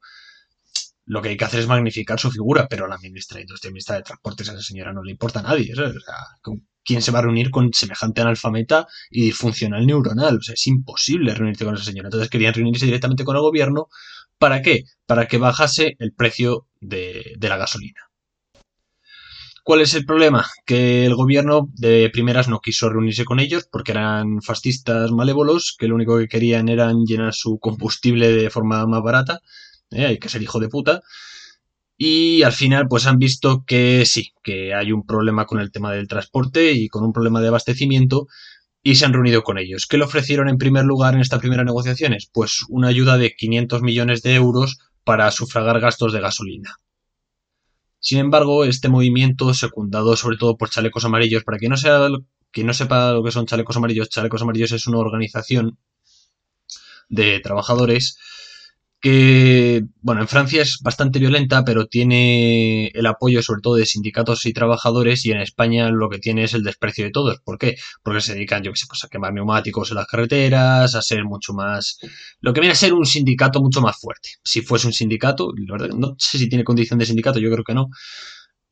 Lo 1.06 1.22
que 1.22 1.30
hay 1.30 1.38
que 1.38 1.46
hacer 1.46 1.60
es 1.60 1.68
magnificar 1.68 2.20
su 2.20 2.32
figura, 2.32 2.68
pero 2.68 2.86
a 2.86 2.88
la 2.88 2.98
ministra 2.98 3.38
de 3.38 3.44
Industria 3.44 3.70
y 3.70 3.74
ministra 3.74 3.96
de 3.96 4.04
Transportes, 4.04 4.50
a 4.50 4.54
esa 4.54 4.62
señora 4.62 4.92
no 4.92 5.04
le 5.04 5.12
importa 5.12 5.40
a 5.40 5.44
nadie. 5.44 5.72
O 5.74 5.76
sea, 5.76 5.92
¿quién 6.84 7.02
se 7.02 7.12
va 7.12 7.20
a 7.20 7.22
reunir 7.24 7.52
con 7.52 7.72
semejante 7.74 8.22
analfameta 8.22 8.88
y 9.12 9.32
funcional 9.32 9.86
neuronal? 9.86 10.38
O 10.38 10.42
sea, 10.42 10.54
es 10.54 10.68
imposible 10.68 11.36
reunirse 11.36 11.66
con 11.66 11.76
esa 11.76 11.86
señora. 11.86 12.08
Entonces 12.08 12.30
querían 12.30 12.54
reunirse 12.54 12.86
directamente 12.86 13.24
con 13.24 13.36
el 13.36 13.42
gobierno 13.42 13.88
¿Para 14.38 14.62
qué? 14.62 14.84
Para 15.06 15.28
que 15.28 15.38
bajase 15.38 15.96
el 16.00 16.14
precio 16.14 16.68
de, 16.82 17.38
la 17.40 17.58
gasolina. 17.58 18.02
¿Cuál 19.64 19.82
es 19.82 19.96
el 19.96 20.06
problema? 20.06 20.46
Que 20.66 21.06
el 21.06 21.16
gobierno 21.16 21.70
de 21.74 22.10
primeras 22.12 22.48
no 22.48 22.60
quiso 22.60 22.90
reunirse 22.90 23.26
con 23.26 23.40
ellos 23.40 23.68
porque 23.72 23.94
eran 23.94 24.42
fascistas 24.42 25.12
malévolos 25.12 25.76
que 25.80 25.88
lo 25.88 25.96
único 25.96 26.20
que 26.20 26.28
querían 26.28 26.70
era 26.70 26.94
llenar 26.94 27.34
su 27.34 27.58
combustible 27.60 28.30
de 28.32 28.50
forma 28.52 28.86
más 28.86 29.02
barata. 29.02 29.40
¿Eh? 29.92 30.06
Hay 30.06 30.20
que 30.20 30.30
ser 30.30 30.42
hijo 30.42 30.60
de 30.60 30.70
puta. 30.70 31.02
Y 31.98 32.44
al 32.44 32.52
final 32.52 32.88
pues 32.88 33.06
han 33.06 33.20
visto 33.20 33.64
que 33.66 34.06
sí, 34.06 34.34
que 34.44 34.74
hay 34.74 34.92
un 34.92 35.06
problema 35.06 35.46
con 35.46 35.60
el 35.60 35.72
tema 35.72 35.94
del 35.94 36.08
transporte 36.08 36.74
y 36.74 36.90
con 36.90 37.04
un 37.04 37.14
problema 37.14 37.40
de 37.42 37.48
abastecimiento 37.48 38.28
y 38.84 38.96
se 38.96 39.06
han 39.06 39.14
reunido 39.14 39.44
con 39.44 39.58
ellos. 39.58 39.88
¿Qué 39.88 39.98
le 39.98 40.04
ofrecieron 40.04 40.50
en 40.50 40.58
primer 40.58 40.86
lugar 40.86 41.16
en 41.16 41.22
estas 41.22 41.40
primeras 41.40 41.66
negociaciones? 41.66 42.30
Pues 42.32 42.66
una 42.70 42.90
ayuda 42.90 43.18
de 43.18 43.36
500 43.36 43.82
millones 43.82 44.22
de 44.22 44.36
euros 44.36 44.78
para 45.04 45.32
sufragar 45.32 45.80
gastos 45.80 46.14
de 46.14 46.20
gasolina. 46.20 46.78
Sin 48.00 48.20
embargo, 48.20 48.66
este 48.66 48.90
movimiento, 48.90 49.54
secundado 49.56 50.16
sobre 50.16 50.38
todo 50.38 50.58
por 50.58 50.70
Chalecos 50.70 51.06
Amarillos, 51.06 51.44
para 51.44 51.58
quien 51.58 51.72
no, 51.72 51.78
sea, 51.78 52.08
quien 52.52 52.68
no 52.68 52.74
sepa 52.76 53.14
lo 53.14 53.24
que 53.24 53.32
son 53.32 53.48
Chalecos 53.48 53.78
Amarillos, 53.78 54.10
Chalecos 54.10 54.44
Amarillos 54.44 54.72
es 54.74 54.86
una 54.86 55.00
organización 55.00 55.80
de 57.10 57.40
trabajadores 57.40 58.20
que, 59.06 59.84
bueno, 60.02 60.22
en 60.22 60.28
Francia 60.28 60.64
es 60.64 60.80
bastante 60.82 61.20
violenta, 61.20 61.64
pero 61.64 61.86
tiene 61.86 62.88
el 62.88 63.06
apoyo 63.06 63.44
sobre 63.44 63.62
todo 63.62 63.76
de 63.76 63.86
sindicatos 63.86 64.48
y 64.48 64.52
trabajadores 64.52 65.28
y 65.28 65.32
en 65.32 65.42
España 65.42 65.92
lo 65.92 66.10
que 66.10 66.18
tiene 66.18 66.46
es 66.46 66.56
el 66.56 66.64
desprecio 66.64 67.06
de 67.06 67.12
todos. 67.12 67.40
¿Por 67.42 67.60
qué? 67.60 67.76
Porque 68.02 68.20
se 68.22 68.34
dedican, 68.34 68.64
yo 68.64 68.72
que 68.72 68.80
sé, 68.80 68.88
pues 68.88 69.04
a 69.04 69.08
quemar 69.08 69.32
neumáticos 69.32 69.92
en 69.92 69.98
las 69.98 70.08
carreteras, 70.08 70.96
a 70.96 71.04
ser 71.04 71.24
mucho 71.24 71.54
más... 71.54 72.00
Lo 72.40 72.52
que 72.52 72.62
viene 72.62 72.72
a 72.72 72.76
ser 72.76 72.96
un 72.96 73.06
sindicato 73.06 73.62
mucho 73.62 73.80
más 73.80 73.96
fuerte. 73.96 74.30
Si 74.44 74.62
fuese 74.62 74.88
un 74.88 74.94
sindicato, 74.94 75.54
la 75.56 75.74
verdad, 75.74 75.96
no 75.96 76.16
sé 76.18 76.40
si 76.40 76.50
tiene 76.50 76.64
condición 76.64 76.98
de 76.98 77.06
sindicato, 77.06 77.38
yo 77.38 77.52
creo 77.52 77.64
que 77.64 77.76
no, 77.76 77.90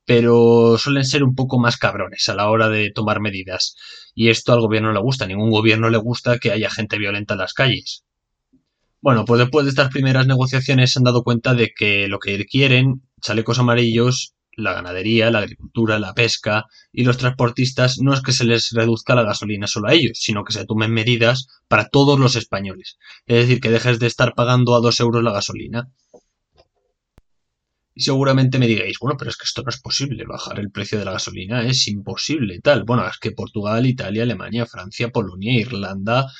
pero 0.04 0.80
suelen 0.80 1.06
ser 1.06 1.24
un 1.24 1.36
poco 1.36 1.60
más 1.60 1.78
cabrones 1.78 2.28
a 2.28 2.34
la 2.34 2.50
hora 2.50 2.70
de 2.70 2.90
tomar 2.90 3.20
medidas. 3.20 3.76
Y 4.16 4.30
esto 4.30 4.52
al 4.52 4.62
gobierno 4.62 4.88
no 4.88 4.96
le 4.96 5.02
gusta, 5.02 5.28
ningún 5.28 5.52
gobierno 5.52 5.92
le 5.92 5.98
gusta 6.00 6.40
que 6.40 6.52
haya 6.52 6.72
gente 6.72 6.98
violenta 6.98 7.36
en 7.36 7.40
las 7.42 7.54
calles. 7.54 8.04
Bueno, 9.04 9.26
pues 9.26 9.38
después 9.40 9.66
de 9.66 9.72
estas 9.72 9.90
primeras 9.90 10.28
negociaciones 10.28 10.94
se 10.94 11.00
han 11.00 11.04
dado 11.04 11.26
cuenta 11.26 11.54
de 11.54 11.74
que 11.78 12.08
lo 12.08 12.20
que 12.20 12.46
quieren, 12.46 13.02
chalecos 13.20 13.60
amarillos, 13.60 14.34
la 14.56 14.72
ganadería, 14.72 15.30
la 15.30 15.40
agricultura, 15.40 16.00
la 16.00 16.14
pesca 16.14 16.68
y 16.94 17.04
los 17.04 17.18
transportistas 17.18 18.00
no 18.00 18.14
es 18.14 18.22
que 18.22 18.32
se 18.32 18.46
les 18.46 18.72
reduzca 18.72 19.14
la 19.14 19.24
gasolina 19.24 19.68
solo 19.68 19.90
a 19.90 19.94
ellos, 19.94 20.20
sino 20.22 20.46
que 20.46 20.54
se 20.54 20.66
tomen 20.66 20.94
medidas 20.94 21.50
para 21.68 21.90
todos 21.90 22.18
los 22.18 22.38
españoles. 22.38 22.98
Es 23.26 23.40
decir, 23.40 23.60
que 23.60 23.72
dejes 23.72 24.00
de 24.00 24.08
estar 24.08 24.36
pagando 24.36 24.74
a 24.74 24.80
dos 24.80 24.98
euros 25.02 25.22
la 25.22 25.34
gasolina. 25.34 25.92
Y 27.94 28.04
seguramente 28.04 28.58
me 28.58 28.68
digáis, 28.68 29.00
bueno, 29.02 29.18
pero 29.18 29.32
es 29.32 29.36
que 29.36 29.44
esto 29.44 29.64
no 29.64 29.70
es 29.70 29.82
posible, 29.82 30.24
bajar 30.26 30.62
el 30.62 30.72
precio 30.72 30.98
de 30.98 31.04
la 31.04 31.12
gasolina 31.12 31.68
es 31.68 31.90
imposible, 31.90 32.62
tal. 32.62 32.86
Bueno, 32.86 33.06
es 33.06 33.18
que 33.18 33.32
Portugal, 33.32 33.86
Italia, 33.86 34.24
Alemania, 34.24 34.66
Francia, 34.66 35.10
Polonia, 35.10 35.60
Irlanda, 35.60 36.32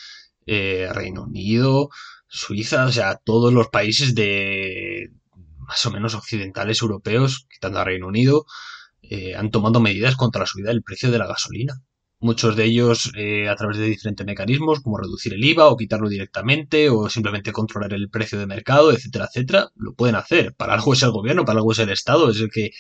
eh, 0.46 0.88
Reino 0.94 1.24
Unido, 1.24 1.90
Suiza, 2.36 2.86
o 2.86 2.92
sea, 2.92 3.16
todos 3.24 3.54
los 3.54 3.68
países 3.68 4.16
de 4.16 5.12
más 5.68 5.86
o 5.86 5.92
menos 5.92 6.16
occidentales 6.16 6.82
europeos, 6.82 7.46
quitando 7.48 7.78
a 7.78 7.84
Reino 7.84 8.08
Unido, 8.08 8.48
eh, 9.04 9.36
han 9.36 9.52
tomado 9.52 9.80
medidas 9.80 10.16
contra 10.16 10.40
la 10.42 10.48
subida 10.48 10.70
del 10.70 10.82
precio 10.82 11.12
de 11.12 11.20
la 11.20 11.28
gasolina. 11.28 11.80
Muchos 12.20 12.56
de 12.56 12.66
ellos 12.66 13.12
eh, 13.16 13.50
a 13.50 13.56
través 13.56 13.78
de 13.78 13.86
diferentes 13.86 14.26
mecanismos, 14.26 14.80
como 14.80 14.98
reducir 14.98 15.36
el 15.36 15.44
IVA 15.44 15.68
o 15.68 15.78
quitarlo 15.78 16.10
directamente, 16.10 16.90
o 16.90 17.08
simplemente 17.08 17.52
controlar 17.52 17.94
el 17.94 18.10
precio 18.10 18.40
de 18.40 18.48
mercado, 18.48 18.92
etcétera, 18.92 19.26
etcétera, 19.26 19.70
lo 19.76 19.94
pueden 19.94 20.16
hacer. 20.16 20.56
Para 20.56 20.74
algo 20.74 20.94
es 20.94 21.04
el 21.04 21.12
gobierno, 21.12 21.46
para 21.46 21.60
algo 21.60 21.72
es 21.72 21.80
el 21.80 21.92
Estado, 21.92 22.32
es 22.32 22.40
el 22.40 22.50
que 22.50 22.72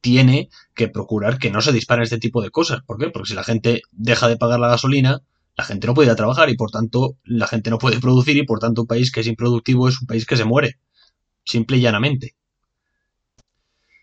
tiene 0.00 0.48
que 0.74 0.88
procurar 0.88 1.38
que 1.38 1.52
no 1.52 1.60
se 1.60 1.70
disparen 1.70 2.02
este 2.02 2.18
tipo 2.18 2.42
de 2.42 2.50
cosas. 2.50 2.82
¿Por 2.84 2.98
qué? 2.98 3.10
Porque 3.10 3.28
si 3.28 3.34
la 3.34 3.44
gente 3.44 3.82
deja 3.92 4.26
de 4.26 4.36
pagar 4.36 4.58
la 4.58 4.68
gasolina, 4.68 5.22
la 5.56 5.64
gente 5.64 5.86
no 5.86 5.94
puede 5.94 6.06
ir 6.08 6.12
a 6.12 6.16
trabajar 6.16 6.50
y 6.50 6.56
por 6.56 6.70
tanto 6.70 7.16
la 7.24 7.46
gente 7.46 7.70
no 7.70 7.78
puede 7.78 8.00
producir 8.00 8.36
y 8.36 8.44
por 8.44 8.58
tanto 8.58 8.82
un 8.82 8.86
país 8.86 9.10
que 9.10 9.20
es 9.20 9.26
improductivo 9.26 9.88
es 9.88 10.00
un 10.00 10.06
país 10.06 10.26
que 10.26 10.36
se 10.36 10.44
muere. 10.44 10.78
Simple 11.44 11.78
y 11.78 11.80
llanamente. 11.80 12.36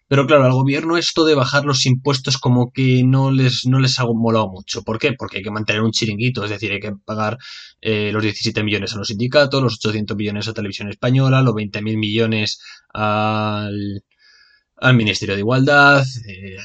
Pero 0.07 0.27
claro, 0.27 0.45
al 0.45 0.53
gobierno 0.53 0.97
esto 0.97 1.25
de 1.25 1.33
bajar 1.33 1.65
los 1.65 1.85
impuestos 1.85 2.37
como 2.37 2.71
que 2.71 3.03
no 3.03 3.31
les, 3.31 3.65
no 3.65 3.79
les 3.79 3.99
ha 3.99 4.05
molado 4.05 4.47
mucho. 4.49 4.83
¿Por 4.83 4.99
qué? 4.99 5.13
Porque 5.13 5.37
hay 5.37 5.43
que 5.43 5.51
mantener 5.51 5.81
un 5.81 5.91
chiringuito, 5.91 6.43
es 6.43 6.51
decir, 6.51 6.71
hay 6.71 6.79
que 6.79 6.93
pagar 7.05 7.37
eh, 7.81 8.11
los 8.11 8.21
17 8.21 8.63
millones 8.63 8.93
a 8.93 8.97
los 8.97 9.07
sindicatos, 9.07 9.63
los 9.63 9.75
800 9.75 10.15
millones 10.15 10.47
a 10.47 10.53
Televisión 10.53 10.89
Española, 10.89 11.41
los 11.41 11.55
20.000 11.55 11.97
millones 11.97 12.61
al, 12.93 14.03
al 14.83 14.97
Ministerio 14.97 15.35
de 15.35 15.39
Igualdad, 15.39 16.05
eh, 16.27 16.57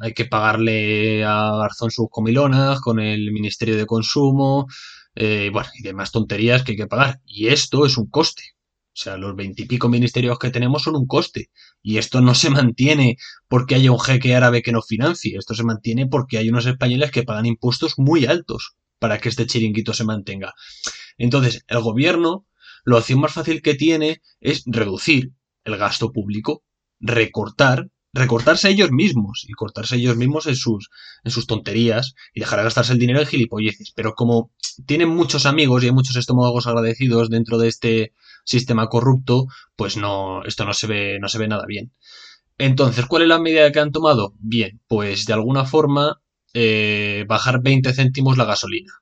hay 0.00 0.12
que 0.12 0.26
pagarle 0.26 1.24
a 1.24 1.56
Garzón 1.56 1.90
sus 1.90 2.08
comilonas 2.10 2.80
con 2.80 3.00
el 3.00 3.32
Ministerio 3.32 3.78
de 3.78 3.86
Consumo, 3.86 4.66
eh, 5.14 5.48
bueno, 5.50 5.70
y 5.74 5.82
demás 5.82 6.12
tonterías 6.12 6.62
que 6.62 6.72
hay 6.72 6.76
que 6.76 6.86
pagar. 6.86 7.20
Y 7.24 7.48
esto 7.48 7.86
es 7.86 7.96
un 7.96 8.10
coste. 8.10 8.42
O 8.92 9.02
sea, 9.02 9.16
los 9.16 9.34
veintipico 9.34 9.88
ministerios 9.88 10.38
que 10.38 10.50
tenemos 10.50 10.82
son 10.82 10.96
un 10.96 11.06
coste. 11.06 11.50
Y 11.82 11.96
esto 11.96 12.20
no 12.20 12.34
se 12.34 12.50
mantiene 12.50 13.16
porque 13.48 13.74
haya 13.74 13.90
un 13.90 14.00
jeque 14.00 14.34
árabe 14.34 14.60
que 14.60 14.72
nos 14.72 14.86
financie. 14.86 15.38
Esto 15.38 15.54
se 15.54 15.64
mantiene 15.64 16.06
porque 16.06 16.36
hay 16.36 16.50
unos 16.50 16.66
españoles 16.66 17.10
que 17.10 17.22
pagan 17.22 17.46
impuestos 17.46 17.94
muy 17.96 18.26
altos 18.26 18.76
para 18.98 19.18
que 19.18 19.30
este 19.30 19.46
chiringuito 19.46 19.94
se 19.94 20.04
mantenga. 20.04 20.52
Entonces, 21.16 21.64
el 21.68 21.80
gobierno, 21.80 22.46
lo 22.84 22.98
opción 22.98 23.20
más 23.20 23.32
fácil 23.32 23.62
que 23.62 23.74
tiene 23.74 24.20
es 24.40 24.62
reducir 24.66 25.32
el 25.64 25.78
gasto 25.78 26.12
público 26.12 26.64
recortar, 27.00 27.88
recortarse 28.12 28.70
ellos 28.70 28.90
mismos 28.90 29.44
y 29.48 29.52
cortarse 29.52 29.96
ellos 29.96 30.16
mismos 30.16 30.46
en 30.46 30.56
sus, 30.56 30.90
en 31.24 31.30
sus 31.30 31.46
tonterías 31.46 32.14
y 32.34 32.40
dejar 32.40 32.58
de 32.58 32.64
gastarse 32.64 32.92
el 32.92 32.98
dinero 32.98 33.20
en 33.20 33.26
gilipolleces. 33.26 33.92
Pero 33.94 34.14
como 34.14 34.50
tienen 34.86 35.08
muchos 35.08 35.46
amigos 35.46 35.82
y 35.82 35.86
hay 35.86 35.92
muchos 35.92 36.16
estómagos 36.16 36.66
agradecidos 36.66 37.30
dentro 37.30 37.58
de 37.58 37.68
este 37.68 38.12
sistema 38.44 38.88
corrupto, 38.88 39.46
pues 39.76 39.96
no, 39.96 40.44
esto 40.44 40.64
no 40.64 40.74
se 40.74 40.86
ve, 40.86 41.18
no 41.20 41.28
se 41.28 41.38
ve 41.38 41.48
nada 41.48 41.64
bien. 41.66 41.92
Entonces, 42.58 43.06
¿cuál 43.06 43.22
es 43.22 43.28
la 43.28 43.38
medida 43.38 43.72
que 43.72 43.80
han 43.80 43.92
tomado? 43.92 44.34
Bien, 44.38 44.80
pues 44.86 45.24
de 45.24 45.32
alguna 45.32 45.64
forma 45.64 46.20
eh, 46.52 47.24
bajar 47.26 47.62
20 47.62 47.92
céntimos 47.94 48.36
la 48.36 48.44
gasolina. 48.44 48.92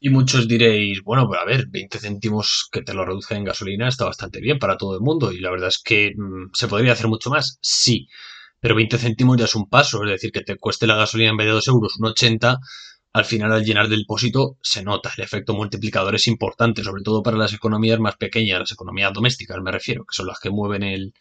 Y 0.00 0.08
muchos 0.10 0.48
diréis, 0.48 1.02
bueno, 1.02 1.26
pues 1.28 1.40
a 1.40 1.44
ver, 1.44 1.66
20 1.68 1.98
céntimos 1.98 2.68
que 2.72 2.82
te 2.82 2.94
lo 2.94 3.04
reduzcan 3.04 3.38
en 3.38 3.44
gasolina 3.44 3.88
está 3.88 4.06
bastante 4.06 4.40
bien 4.40 4.58
para 4.58 4.76
todo 4.78 4.94
el 4.94 5.00
mundo. 5.02 5.30
Y 5.32 5.40
la 5.40 5.50
verdad 5.50 5.68
es 5.68 5.78
que 5.78 6.14
mm, 6.16 6.50
se 6.54 6.68
podría 6.68 6.92
hacer 6.94 7.08
mucho 7.08 7.30
más, 7.30 7.58
sí. 7.60 8.08
Pero 8.60 8.74
20 8.74 8.98
céntimos 8.98 9.36
ya 9.36 9.44
es 9.44 9.54
un 9.54 9.68
paso, 9.68 10.02
es 10.04 10.10
decir, 10.10 10.32
que 10.32 10.40
te 10.42 10.56
cueste 10.56 10.86
la 10.86 10.96
gasolina 10.96 11.30
en 11.30 11.36
vez 11.36 11.46
de 11.46 11.52
2 11.52 11.68
euros 11.68 11.96
un 11.98 12.06
80, 12.06 12.58
al 13.12 13.24
final 13.24 13.52
al 13.52 13.64
llenar 13.64 13.88
del 13.88 14.00
depósito 14.00 14.56
se 14.62 14.82
nota, 14.84 15.12
el 15.16 15.24
efecto 15.24 15.54
multiplicador 15.54 16.14
es 16.14 16.28
importante, 16.28 16.84
sobre 16.84 17.02
todo 17.02 17.22
para 17.22 17.36
las 17.36 17.52
economías 17.52 17.98
más 17.98 18.16
pequeñas, 18.16 18.60
las 18.60 18.72
economías 18.72 19.12
domésticas 19.12 19.58
me 19.62 19.72
refiero, 19.72 20.04
que 20.04 20.14
son 20.14 20.26
las 20.28 20.38
que 20.38 20.50
mueven 20.50 20.82
el, 20.84 21.12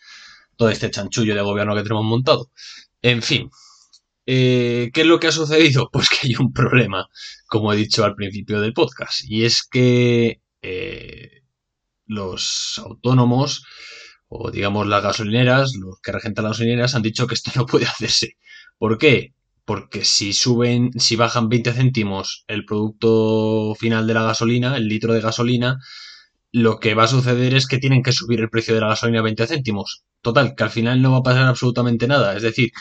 todo 0.56 0.70
este 0.70 0.92
chanchullo 0.92 1.36
de 1.36 1.42
gobierno 1.42 1.76
que 1.76 1.84
tenemos 1.84 2.06
montado. 2.06 2.52
En 3.02 3.22
fin, 3.24 3.50
eh, 4.32 4.92
¿Qué 4.94 5.02
es 5.02 5.08
lo 5.08 5.20
que 5.20 5.28
ha 5.28 5.32
sucedido? 5.32 5.90
Pues 5.94 6.08
que 6.10 6.28
hay 6.28 6.36
un 6.36 6.54
problema, 6.54 7.08
como 7.48 7.74
he 7.74 7.78
dicho 7.78 8.06
al 8.06 8.14
principio 8.14 8.62
del 8.62 8.74
podcast, 8.74 9.22
y 9.26 9.44
es 9.44 9.64
que 9.64 10.42
eh, 10.62 11.42
los 12.06 12.80
autónomos, 12.86 13.64
o 14.28 14.52
digamos 14.52 14.86
las 14.88 15.02
gasolineras, 15.02 15.74
los 15.76 16.00
que 16.02 16.12
regentan 16.12 16.46
las 16.46 16.52
gasolineras, 16.54 16.94
han 16.94 17.02
dicho 17.02 17.26
que 17.26 17.34
esto 17.34 17.52
no 17.56 17.66
puede 17.66 17.88
hacerse. 17.88 18.38
¿Por 18.78 19.00
qué? 19.00 19.34
Porque 19.66 20.06
si 20.06 20.34
suben, 20.34 20.92
si 21.00 21.16
bajan 21.16 21.50
20 21.50 21.74
céntimos 21.74 22.46
el 22.48 22.66
producto 22.66 23.74
final 23.80 24.06
de 24.06 24.14
la 24.14 24.24
gasolina, 24.24 24.78
el 24.78 24.88
litro 24.88 25.14
de 25.14 25.22
gasolina, 25.22 25.80
lo 26.52 26.80
que 26.80 26.94
va 26.94 27.06
a 27.06 27.08
suceder 27.08 27.56
es 27.56 27.68
que 27.68 27.80
tienen 27.80 28.04
que 28.04 28.12
subir 28.12 28.42
el 28.42 28.50
precio 28.52 28.76
de 28.76 28.82
la 28.82 28.90
gasolina 28.90 29.20
a 29.22 29.24
20 29.24 29.48
céntimos. 29.48 30.04
Total, 30.22 30.54
que 30.56 30.64
al 30.64 30.72
final 30.72 31.02
no 31.02 31.14
va 31.14 31.18
a 31.20 31.24
pasar 31.24 31.48
absolutamente 31.48 32.08
nada. 32.08 32.36
Es 32.36 32.44
decir, 32.44 32.72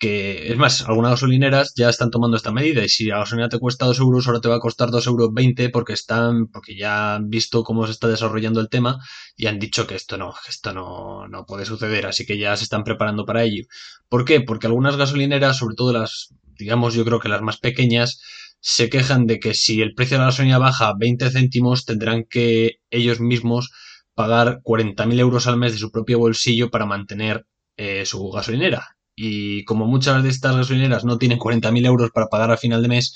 que 0.00 0.50
es 0.50 0.56
más, 0.56 0.80
algunas 0.88 1.12
gasolineras 1.12 1.74
ya 1.76 1.90
están 1.90 2.10
tomando 2.10 2.36
esta 2.38 2.50
medida 2.52 2.82
y 2.82 2.88
si 2.88 3.04
la 3.04 3.18
gasolina 3.18 3.50
te 3.50 3.58
cuesta 3.58 3.84
2 3.84 3.98
euros, 4.00 4.26
ahora 4.26 4.40
te 4.40 4.48
va 4.48 4.56
a 4.56 4.60
costar 4.60 4.90
2 4.90 5.06
euros 5.06 5.28
20 5.34 5.68
porque 5.68 5.92
están, 5.92 6.46
porque 6.46 6.74
ya 6.74 7.16
han 7.16 7.28
visto 7.28 7.62
cómo 7.64 7.84
se 7.84 7.92
está 7.92 8.08
desarrollando 8.08 8.60
el 8.60 8.70
tema 8.70 8.98
y 9.36 9.46
han 9.46 9.58
dicho 9.58 9.86
que 9.86 9.96
esto 9.96 10.16
no, 10.16 10.32
que 10.32 10.50
esto 10.50 10.72
no, 10.72 11.28
no 11.28 11.44
puede 11.44 11.66
suceder, 11.66 12.06
así 12.06 12.24
que 12.24 12.38
ya 12.38 12.56
se 12.56 12.64
están 12.64 12.82
preparando 12.82 13.26
para 13.26 13.44
ello. 13.44 13.64
¿Por 14.08 14.24
qué? 14.24 14.40
Porque 14.40 14.66
algunas 14.68 14.96
gasolineras, 14.96 15.58
sobre 15.58 15.74
todo 15.76 15.92
las, 15.92 16.34
digamos, 16.58 16.94
yo 16.94 17.04
creo 17.04 17.20
que 17.20 17.28
las 17.28 17.42
más 17.42 17.58
pequeñas, 17.58 18.22
se 18.58 18.88
quejan 18.88 19.26
de 19.26 19.38
que 19.38 19.52
si 19.52 19.82
el 19.82 19.94
precio 19.94 20.16
de 20.16 20.20
la 20.20 20.30
gasolina 20.30 20.58
baja 20.58 20.94
20 20.98 21.30
céntimos, 21.30 21.84
tendrán 21.84 22.24
que 22.24 22.80
ellos 22.88 23.20
mismos 23.20 23.70
pagar 24.14 24.60
40.000 24.64 25.20
euros 25.20 25.46
al 25.46 25.58
mes 25.58 25.72
de 25.72 25.78
su 25.78 25.90
propio 25.90 26.18
bolsillo 26.18 26.70
para 26.70 26.86
mantener 26.86 27.44
eh, 27.76 28.06
su 28.06 28.30
gasolinera 28.30 28.96
y 29.22 29.64
como 29.64 29.86
muchas 29.86 30.22
de 30.22 30.30
estas 30.30 30.56
gasolineras 30.56 31.04
no 31.04 31.18
tienen 31.18 31.38
40.000 31.38 31.84
euros 31.84 32.10
para 32.10 32.28
pagar 32.28 32.50
al 32.50 32.56
final 32.56 32.80
de 32.80 32.88
mes, 32.88 33.14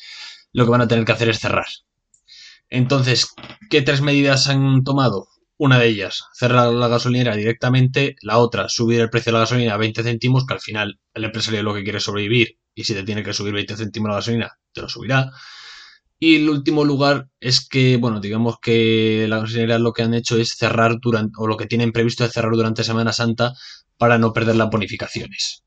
lo 0.53 0.67
que 0.67 0.71
van 0.71 0.83
a 0.83 0.87
tener 0.87 1.07
que 1.07 1.13
hacer 1.13 1.31
es 1.31 1.41
cerrar. 1.41 1.65
Entonces, 2.69 3.33
¿qué 3.71 3.81
tres 3.81 4.03
medidas 4.03 4.49
han 4.49 4.85
tomado? 4.85 5.29
Una 5.57 5.79
de 5.79 5.89
ellas, 5.89 6.25
cerrar 6.35 6.75
la 6.75 6.89
gasolinera 6.89 7.37
directamente. 7.37 8.17
La 8.21 8.37
otra, 8.37 8.69
subir 8.69 9.01
el 9.01 9.09
precio 9.09 9.31
de 9.31 9.35
la 9.35 9.45
gasolina 9.45 9.73
a 9.73 9.79
20 9.79 10.03
céntimos, 10.03 10.45
que 10.45 10.53
al 10.53 10.61
final 10.61 11.01
el 11.15 11.25
empresario 11.25 11.63
lo 11.63 11.73
que 11.73 11.85
quiere 11.85 12.01
sobrevivir 12.01 12.59
y 12.75 12.85
si 12.85 12.93
te 12.93 13.03
tiene 13.05 13.23
que 13.23 13.33
subir 13.33 13.55
20 13.55 13.75
céntimos 13.75 14.11
la 14.11 14.17
gasolina, 14.17 14.53
te 14.73 14.83
lo 14.83 14.91
subirá. 14.91 15.31
Y 16.19 16.37
el 16.37 16.51
último 16.51 16.85
lugar 16.85 17.29
es 17.41 17.67
que, 17.67 17.97
bueno, 17.97 18.21
digamos 18.21 18.57
que 18.61 19.25
la 19.27 19.39
gasolinera 19.39 19.79
lo 19.79 19.95
que 19.95 20.03
han 20.03 20.13
hecho 20.13 20.37
es 20.37 20.51
cerrar 20.51 20.99
durante, 21.01 21.33
o 21.39 21.47
lo 21.47 21.57
que 21.57 21.67
tienen 21.67 21.93
previsto 21.93 22.27
es 22.27 22.33
cerrar 22.33 22.53
durante 22.53 22.85
Semana 22.85 23.15
Santa 23.15 23.55
para 23.97 24.19
no 24.19 24.35
perder 24.35 24.57
las 24.57 24.69
bonificaciones. 24.69 25.64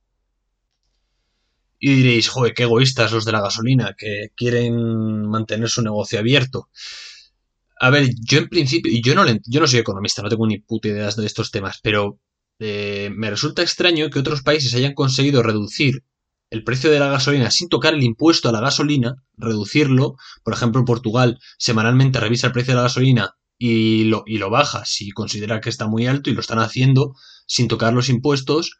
Y 1.80 1.94
diréis, 1.96 2.30
joder, 2.30 2.54
qué 2.54 2.64
egoístas 2.64 3.12
los 3.12 3.26
de 3.26 3.32
la 3.32 3.42
gasolina, 3.42 3.96
que 3.98 4.30
quieren 4.36 5.28
mantener 5.28 5.70
su 5.70 5.82
negocio 5.82 6.20
abierto. 6.20 6.70
A 7.80 7.90
ver, 7.92 8.10
yo 8.22 8.40
en 8.40 8.50
principio, 8.50 8.92
y 8.92 9.02
yo 9.02 9.14
no, 9.14 9.24
yo 9.46 9.60
no 9.60 9.68
soy 9.68 9.80
economista, 9.80 10.24
no 10.24 10.30
tengo 10.30 10.48
ni 10.48 10.60
puta 10.60 10.88
idea 10.88 11.10
de 11.12 11.26
estos 11.26 11.52
temas, 11.52 11.80
pero 11.84 12.20
eh, 12.60 13.12
me 13.16 13.30
resulta 13.30 13.62
extraño 13.62 14.10
que 14.10 14.20
otros 14.20 14.42
países 14.42 14.74
hayan 14.74 14.96
conseguido 14.96 15.44
reducir 15.44 16.04
el 16.50 16.64
precio 16.64 16.90
de 16.90 17.00
la 17.00 17.10
gasolina 17.10 17.52
sin 17.52 17.70
tocar 17.70 17.94
el 17.94 18.04
impuesto 18.04 18.50
a 18.50 18.52
la 18.52 18.62
gasolina, 18.62 19.16
reducirlo. 19.38 20.16
Por 20.44 20.54
ejemplo, 20.54 20.86
Portugal 20.86 21.40
semanalmente 21.60 22.20
revisa 22.20 22.48
el 22.48 22.54
precio 22.54 22.72
de 22.74 22.78
la 22.78 22.84
gasolina 22.84 23.36
y 23.60 24.06
lo, 24.06 24.24
y 24.26 24.40
lo 24.40 24.50
baja 24.50 24.86
si 24.86 25.12
considera 25.12 25.62
que 25.62 25.70
está 25.70 25.88
muy 25.88 26.08
alto 26.08 26.30
y 26.30 26.34
lo 26.34 26.42
están 26.42 26.60
haciendo 26.60 27.16
sin 27.46 27.68
tocar 27.68 27.94
los 27.94 28.10
impuestos. 28.10 28.80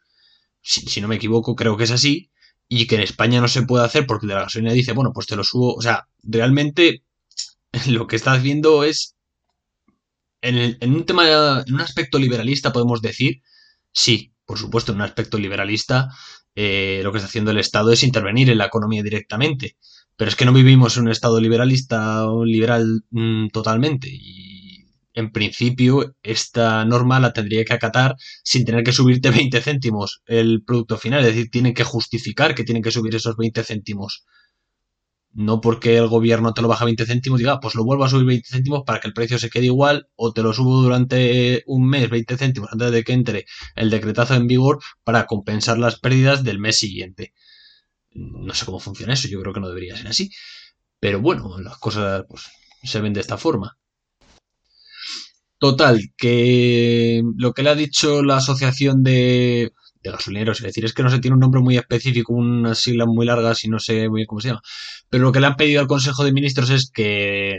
si 0.62 1.00
no 1.00 1.08
me 1.08 1.16
equivoco, 1.16 1.54
creo 1.54 1.76
que 1.76 1.84
es 1.84 1.90
así 1.92 2.30
y 2.68 2.86
que 2.86 2.96
en 2.96 3.02
España 3.02 3.40
no 3.40 3.48
se 3.48 3.62
puede 3.62 3.84
hacer 3.84 4.06
porque 4.06 4.26
de 4.26 4.34
la 4.34 4.42
gasolina 4.42 4.72
dice, 4.72 4.92
bueno, 4.92 5.12
pues 5.12 5.26
te 5.26 5.36
lo 5.36 5.44
subo. 5.44 5.74
O 5.74 5.82
sea, 5.82 6.08
realmente 6.22 7.02
lo 7.88 8.06
que 8.06 8.16
estás 8.16 8.42
viendo 8.42 8.84
es. 8.84 9.14
En, 10.40 10.92
un 10.94 11.04
tema, 11.04 11.64
en 11.66 11.74
un 11.74 11.80
aspecto 11.80 12.16
liberalista 12.16 12.72
podemos 12.72 13.02
decir, 13.02 13.42
sí, 13.92 14.32
por 14.46 14.56
supuesto, 14.56 14.92
en 14.92 14.98
un 14.98 15.02
aspecto 15.02 15.36
liberalista, 15.36 16.10
eh, 16.54 17.00
lo 17.02 17.10
que 17.10 17.18
está 17.18 17.26
haciendo 17.26 17.50
el 17.50 17.58
Estado 17.58 17.90
es 17.90 18.04
intervenir 18.04 18.48
en 18.48 18.58
la 18.58 18.66
economía 18.66 19.02
directamente. 19.02 19.76
Pero 20.16 20.28
es 20.28 20.36
que 20.36 20.44
no 20.44 20.52
vivimos 20.52 20.96
en 20.96 21.04
un 21.04 21.10
Estado 21.10 21.40
liberalista 21.40 22.28
o 22.28 22.44
liberal 22.44 23.04
mm, 23.10 23.48
totalmente. 23.48 24.08
Y 24.10 24.47
en 25.18 25.32
principio 25.32 26.14
esta 26.22 26.84
norma 26.84 27.18
la 27.18 27.32
tendría 27.32 27.64
que 27.64 27.72
acatar 27.72 28.14
sin 28.44 28.64
tener 28.64 28.84
que 28.84 28.92
subirte 28.92 29.30
20 29.42 29.60
céntimos 29.60 30.22
el 30.26 30.62
producto 30.64 30.96
final. 30.96 31.20
Es 31.20 31.34
decir, 31.34 31.50
tienen 31.50 31.74
que 31.74 31.82
justificar 31.84 32.54
que 32.54 32.62
tienen 32.62 32.84
que 32.84 32.92
subir 32.92 33.14
esos 33.14 33.36
20 33.36 33.64
céntimos. 33.64 34.24
No 35.32 35.60
porque 35.60 35.96
el 35.96 36.06
gobierno 36.06 36.54
te 36.54 36.62
lo 36.62 36.68
baja 36.68 36.84
20 36.84 37.04
céntimos, 37.04 37.38
diga, 37.38 37.54
ah, 37.54 37.60
pues 37.60 37.74
lo 37.74 37.84
vuelvo 37.84 38.04
a 38.04 38.08
subir 38.08 38.26
20 38.26 38.48
céntimos 38.48 38.84
para 38.86 39.00
que 39.00 39.08
el 39.08 39.14
precio 39.14 39.38
se 39.40 39.50
quede 39.50 39.66
igual, 39.66 40.08
o 40.14 40.32
te 40.32 40.42
lo 40.42 40.52
subo 40.52 40.82
durante 40.82 41.64
un 41.66 41.88
mes 41.88 42.08
20 42.08 42.36
céntimos 42.36 42.70
antes 42.72 42.92
de 42.92 43.04
que 43.04 43.12
entre 43.12 43.44
el 43.74 43.90
decretazo 43.90 44.34
en 44.34 44.46
vigor 44.46 44.78
para 45.04 45.26
compensar 45.26 45.78
las 45.78 45.98
pérdidas 45.98 46.44
del 46.44 46.60
mes 46.60 46.78
siguiente. 46.78 47.34
No 48.12 48.54
sé 48.54 48.64
cómo 48.66 48.78
funciona 48.78 49.14
eso, 49.14 49.28
yo 49.28 49.40
creo 49.40 49.52
que 49.52 49.60
no 49.60 49.68
debería 49.68 49.96
ser 49.96 50.06
así. 50.08 50.30
Pero 51.00 51.20
bueno, 51.20 51.58
las 51.58 51.78
cosas 51.78 52.24
pues, 52.28 52.44
se 52.84 53.00
ven 53.00 53.12
de 53.12 53.20
esta 53.20 53.36
forma. 53.36 53.78
Total, 55.58 56.00
que 56.16 57.22
lo 57.36 57.52
que 57.52 57.62
le 57.62 57.70
ha 57.70 57.74
dicho 57.74 58.22
la 58.22 58.36
asociación 58.36 59.02
de, 59.02 59.72
de 60.02 60.10
gasolineros, 60.10 60.58
es 60.60 60.66
decir, 60.66 60.84
es 60.84 60.92
que 60.92 61.02
no 61.02 61.10
se 61.10 61.18
tiene 61.18 61.34
un 61.34 61.40
nombre 61.40 61.60
muy 61.60 61.76
específico, 61.76 62.32
unas 62.32 62.78
siglas 62.78 63.08
muy 63.08 63.26
largas 63.26 63.64
y 63.64 63.68
no 63.68 63.80
sé 63.80 64.08
muy 64.08 64.20
bien 64.20 64.26
cómo 64.26 64.40
se 64.40 64.48
llama. 64.48 64.62
Pero 65.10 65.24
lo 65.24 65.32
que 65.32 65.40
le 65.40 65.46
han 65.48 65.56
pedido 65.56 65.80
al 65.80 65.88
Consejo 65.88 66.24
de 66.24 66.32
Ministros 66.32 66.70
es 66.70 66.90
que 66.92 67.58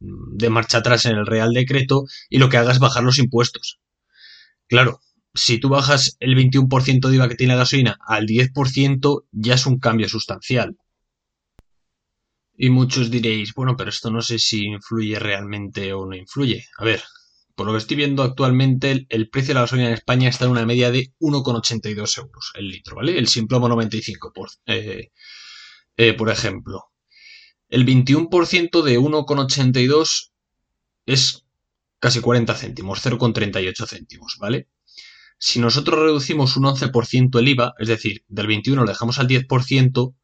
de 0.00 0.50
marcha 0.50 0.78
atrás 0.78 1.06
en 1.06 1.16
el 1.16 1.26
Real 1.26 1.52
Decreto 1.52 2.04
y 2.28 2.38
lo 2.38 2.48
que 2.48 2.56
haga 2.56 2.72
es 2.72 2.78
bajar 2.78 3.04
los 3.04 3.18
impuestos. 3.18 3.78
Claro, 4.66 5.00
si 5.34 5.58
tú 5.58 5.68
bajas 5.68 6.16
el 6.20 6.36
21% 6.36 7.08
de 7.08 7.16
IVA 7.16 7.28
que 7.28 7.36
tiene 7.36 7.54
la 7.54 7.60
gasolina 7.60 7.98
al 8.06 8.26
10%, 8.26 9.24
ya 9.32 9.54
es 9.54 9.66
un 9.66 9.78
cambio 9.78 10.08
sustancial. 10.08 10.76
Y 12.56 12.70
muchos 12.70 13.10
diréis, 13.10 13.52
bueno, 13.54 13.76
pero 13.76 13.90
esto 13.90 14.10
no 14.10 14.22
sé 14.22 14.38
si 14.38 14.66
influye 14.66 15.18
realmente 15.18 15.92
o 15.92 16.06
no 16.06 16.14
influye. 16.14 16.64
A 16.78 16.84
ver, 16.84 17.02
por 17.54 17.66
lo 17.66 17.72
que 17.72 17.78
estoy 17.78 17.96
viendo 17.96 18.22
actualmente, 18.22 19.06
el, 19.08 19.28
precio 19.28 19.48
de 19.48 19.54
la 19.54 19.60
gasolina 19.62 19.88
en 19.88 19.94
España 19.94 20.28
está 20.28 20.44
en 20.44 20.52
una 20.52 20.66
media 20.66 20.90
de 20.90 21.12
1,82 21.20 22.18
euros 22.18 22.52
el 22.54 22.68
litro, 22.68 22.96
¿vale? 22.96 23.18
El 23.18 23.28
Simplomo 23.28 23.68
95, 23.68 24.32
por, 24.32 24.50
eh, 24.66 25.10
eh, 25.96 26.12
por 26.14 26.30
ejemplo. 26.30 26.84
El 27.68 27.84
21% 27.86 28.82
de 28.82 28.98
1,82 28.98 30.32
es 31.06 31.44
casi 31.98 32.20
40 32.20 32.54
céntimos, 32.54 33.00
0,38 33.04 33.86
céntimos, 33.88 34.36
¿vale? 34.38 34.68
Si 35.38 35.60
nosotros 35.60 35.98
reducimos 36.00 36.56
un 36.56 36.64
11% 36.64 37.38
el 37.38 37.48
IVA, 37.48 37.74
es 37.78 37.88
decir, 37.88 38.24
del 38.28 38.46
21 38.46 38.82
lo 38.82 38.88
dejamos 38.88 39.18
al 39.18 39.28
10%, 39.28 40.14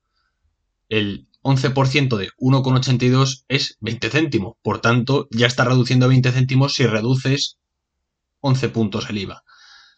el 0.89 1.29
11% 1.43 2.17
de 2.17 2.31
1,82 2.39 3.45
es 3.49 3.77
20 3.81 4.11
céntimos. 4.11 4.57
Por 4.63 4.81
tanto, 4.81 5.29
ya 5.31 5.47
está 5.47 5.65
reduciendo 5.65 6.07
a 6.07 6.09
20 6.09 6.33
céntimos 6.33 6.75
si 6.75 6.87
reduces 6.87 7.59
11 8.41 8.69
puntos 8.69 9.09
el 9.11 9.19
IVA. 9.19 9.43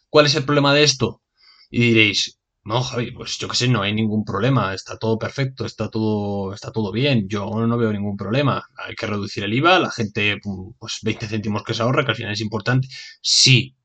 ¿Cuál 0.09 0.27
es 0.27 0.35
el 0.35 0.45
problema 0.45 0.75
de 0.75 0.85
esto? 0.85 1.23
Y 1.71 1.81
diréis, 1.81 2.39
no, 2.65 2.81
Javi, 2.81 3.11
pues 3.11 3.39
yo 3.39 3.49
qué 3.49 3.57
sé, 3.57 3.69
no 3.69 3.83
hay 3.83 3.93
ningún 3.93 4.25
problema, 4.25 4.73
está 4.73 4.97
todo 4.97 5.19
perfecto, 5.19 5.67
está 5.67 5.89
todo, 5.91 6.55
está 6.55 6.71
todo 6.71 6.93
bien, 6.93 7.29
yo 7.29 7.49
no 7.67 7.77
veo 7.77 7.93
ningún 7.93 8.17
problema. 8.17 8.69
Hay 8.77 8.95
que 8.95 9.07
reducir 9.07 9.43
el 9.43 9.55
IVA, 9.55 9.81
la 9.81 9.91
gente, 9.91 10.39
pues 10.79 10.99
20 11.03 11.27
céntimos 11.27 11.65
que 11.65 11.75
se 11.75 11.83
ahorra, 11.83 12.05
que 12.05 12.13
al 12.13 12.17
final 12.17 12.33
es 12.33 12.41
importante. 12.41 12.89
Sí, 13.21 13.77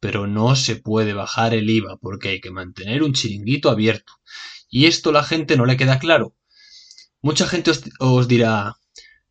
pero 0.00 0.26
no 0.26 0.56
se 0.56 0.76
puede 0.76 1.12
bajar 1.12 1.52
el 1.52 1.68
IVA 1.68 1.98
porque 1.98 2.30
hay 2.30 2.40
que 2.40 2.50
mantener 2.50 3.02
un 3.02 3.12
chiringuito 3.12 3.70
abierto. 3.70 4.14
Y 4.70 4.86
esto 4.86 5.12
la 5.12 5.22
gente 5.22 5.56
no 5.56 5.66
le 5.66 5.76
queda 5.76 5.98
claro. 5.98 6.34
Mucha 7.28 7.48
gente 7.48 7.72
os, 7.98 8.28
dirá, 8.28 8.76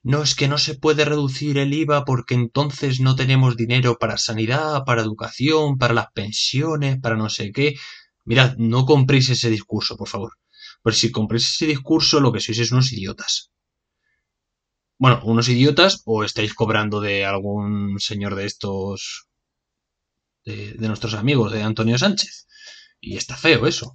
no 0.04 0.22
es 0.26 0.36
que 0.36 0.50
no 0.50 0.58
se 0.58 0.76
puede 0.76 1.06
reducir 1.06 1.58
el 1.58 1.74
IVA 1.74 2.04
porque 2.04 2.34
entonces 2.34 3.00
no 3.00 3.16
tenemos 3.16 3.56
dinero 3.56 3.98
para 3.98 4.18
sanidad, 4.18 4.84
para 4.86 5.02
educación, 5.02 5.78
para 5.78 5.94
las 5.94 6.12
pensiones, 6.12 7.00
para 7.00 7.16
no 7.16 7.30
sé 7.30 7.54
qué. 7.54 7.76
Mirad, 8.26 8.58
no 8.58 8.86
compréis 8.86 9.30
ese 9.30 9.50
discurso, 9.50 9.96
por 9.96 10.10
favor. 10.10 10.34
Pues 10.84 10.98
si 10.98 11.10
compréis 11.10 11.46
ese 11.54 11.68
discurso, 11.68 12.20
lo 12.20 12.34
que 12.34 12.42
sois 12.42 12.60
es 12.60 12.74
unos 12.74 12.92
idiotas. 12.92 13.52
Bueno, 15.00 15.22
unos 15.24 15.48
idiotas 15.48 16.02
o 16.04 16.26
estáis 16.26 16.54
cobrando 16.54 17.00
de 17.00 17.24
algún 17.24 17.98
señor 18.10 18.36
de 18.36 18.46
estos, 18.46 19.30
de, 20.44 20.74
de 20.74 20.88
nuestros 20.90 21.14
amigos, 21.14 21.54
de 21.54 21.64
Antonio 21.64 21.98
Sánchez. 21.98 22.46
Y 23.00 23.16
está 23.16 23.38
feo 23.38 23.66
eso. 23.68 23.94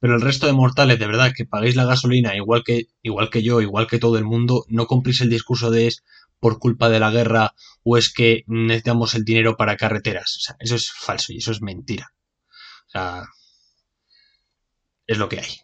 Pero 0.00 0.16
el 0.16 0.22
resto 0.22 0.46
de 0.46 0.54
mortales, 0.54 0.98
de 0.98 1.06
verdad, 1.06 1.32
que 1.36 1.44
paguéis 1.44 1.76
la 1.76 1.84
gasolina 1.84 2.34
igual 2.34 2.64
que, 2.64 2.88
igual 3.02 3.30
que 3.30 3.42
yo, 3.42 3.60
igual 3.60 3.86
que 3.86 3.98
todo 3.98 4.16
el 4.18 4.24
mundo, 4.24 4.64
no 4.68 4.86
cumplís 4.86 5.20
el 5.20 5.30
discurso 5.30 5.70
de 5.70 5.86
es 5.88 6.02
por 6.40 6.58
culpa 6.58 6.88
de 6.88 7.00
la 7.00 7.10
guerra 7.10 7.54
o 7.84 7.98
es 7.98 8.12
que 8.12 8.44
necesitamos 8.46 9.14
el 9.14 9.24
dinero 9.24 9.56
para 9.56 9.76
carreteras. 9.76 10.36
O 10.38 10.40
sea, 10.40 10.56
eso 10.58 10.74
es 10.74 10.90
falso 10.90 11.32
y 11.32 11.38
eso 11.38 11.52
es 11.52 11.60
mentira. 11.60 12.14
O 12.88 12.90
sea, 12.90 13.24
es 15.06 15.18
lo 15.18 15.28
que 15.28 15.40
hay. 15.40 15.60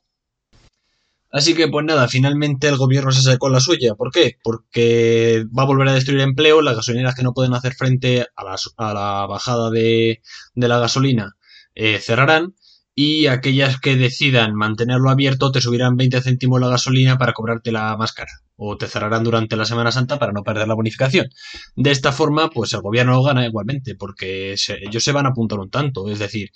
Así 1.30 1.54
que 1.54 1.68
pues 1.68 1.84
nada, 1.84 2.08
finalmente 2.08 2.68
el 2.68 2.76
gobierno 2.76 3.10
se 3.12 3.22
sacó 3.22 3.48
la 3.48 3.60
suya. 3.60 3.94
¿Por 3.94 4.10
qué? 4.10 4.38
Porque 4.42 5.44
va 5.56 5.62
a 5.62 5.66
volver 5.66 5.88
a 5.88 5.94
destruir 5.94 6.20
empleo, 6.20 6.62
las 6.62 6.76
gasolineras 6.76 7.14
que 7.14 7.22
no 7.22 7.32
pueden 7.34 7.54
hacer 7.54 7.74
frente 7.74 8.26
a 8.36 8.44
la, 8.44 8.56
a 8.76 8.94
la 8.94 9.26
bajada 9.26 9.70
de, 9.70 10.22
de 10.54 10.68
la 10.68 10.78
gasolina 10.78 11.36
eh, 11.74 11.98
cerrarán 12.00 12.54
y 12.98 13.26
aquellas 13.26 13.78
que 13.78 13.94
decidan 13.94 14.54
mantenerlo 14.54 15.10
abierto 15.10 15.52
te 15.52 15.60
subirán 15.60 15.96
20 15.96 16.22
céntimos 16.22 16.58
la 16.58 16.68
gasolina 16.68 17.18
para 17.18 17.34
cobrarte 17.34 17.70
la 17.70 17.94
más 17.98 18.12
cara 18.12 18.32
o 18.56 18.78
te 18.78 18.86
cerrarán 18.86 19.22
durante 19.22 19.54
la 19.54 19.66
Semana 19.66 19.92
Santa 19.92 20.18
para 20.18 20.32
no 20.32 20.42
perder 20.42 20.66
la 20.66 20.74
bonificación. 20.74 21.28
De 21.76 21.90
esta 21.90 22.10
forma, 22.10 22.48
pues 22.48 22.72
el 22.72 22.80
gobierno 22.80 23.12
lo 23.12 23.22
gana 23.22 23.44
igualmente 23.44 23.96
porque 23.96 24.54
ellos 24.80 25.04
se 25.04 25.12
van 25.12 25.26
a 25.26 25.28
apuntar 25.28 25.58
un 25.58 25.68
tanto, 25.68 26.10
es 26.10 26.18
decir, 26.18 26.48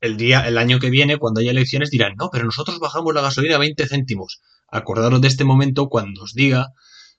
el 0.00 0.16
día 0.16 0.46
el 0.46 0.58
año 0.58 0.78
que 0.78 0.90
viene 0.90 1.16
cuando 1.16 1.40
haya 1.40 1.50
elecciones 1.50 1.90
dirán, 1.90 2.14
"No, 2.16 2.30
pero 2.30 2.44
nosotros 2.44 2.78
bajamos 2.78 3.12
la 3.12 3.22
gasolina 3.22 3.56
a 3.56 3.58
20 3.58 3.88
céntimos." 3.88 4.40
Acordaros 4.68 5.20
de 5.20 5.26
este 5.26 5.44
momento 5.44 5.88
cuando 5.88 6.22
os 6.22 6.34
diga 6.34 6.68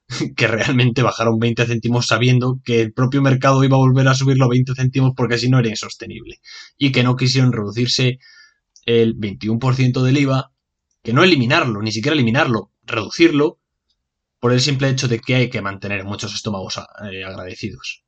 que 0.37 0.47
realmente 0.47 1.03
bajaron 1.03 1.39
20 1.39 1.65
céntimos 1.65 2.07
sabiendo 2.07 2.61
que 2.63 2.79
el 2.79 2.93
propio 2.93 3.21
mercado 3.21 3.65
iba 3.65 3.75
a 3.75 3.79
volver 3.79 4.07
a 4.07 4.15
subirlo 4.15 4.45
a 4.45 4.49
20 4.49 4.75
céntimos 4.75 5.11
porque 5.15 5.37
si 5.37 5.49
no 5.49 5.59
era 5.59 5.67
insostenible 5.67 6.39
y 6.77 6.93
que 6.93 7.03
no 7.03 7.17
quisieron 7.17 7.51
reducirse 7.51 8.19
el 8.85 9.17
21% 9.17 10.01
del 10.01 10.17
IVA, 10.17 10.53
que 11.03 11.13
no 11.13 11.23
eliminarlo, 11.23 11.81
ni 11.81 11.91
siquiera 11.91 12.15
eliminarlo, 12.15 12.71
reducirlo, 12.83 13.59
por 14.39 14.53
el 14.53 14.61
simple 14.61 14.89
hecho 14.89 15.07
de 15.07 15.19
que 15.19 15.35
hay 15.35 15.49
que 15.49 15.61
mantener 15.61 16.03
muchos 16.03 16.33
estómagos 16.33 16.77
eh, 16.77 17.23
agradecidos. 17.23 18.03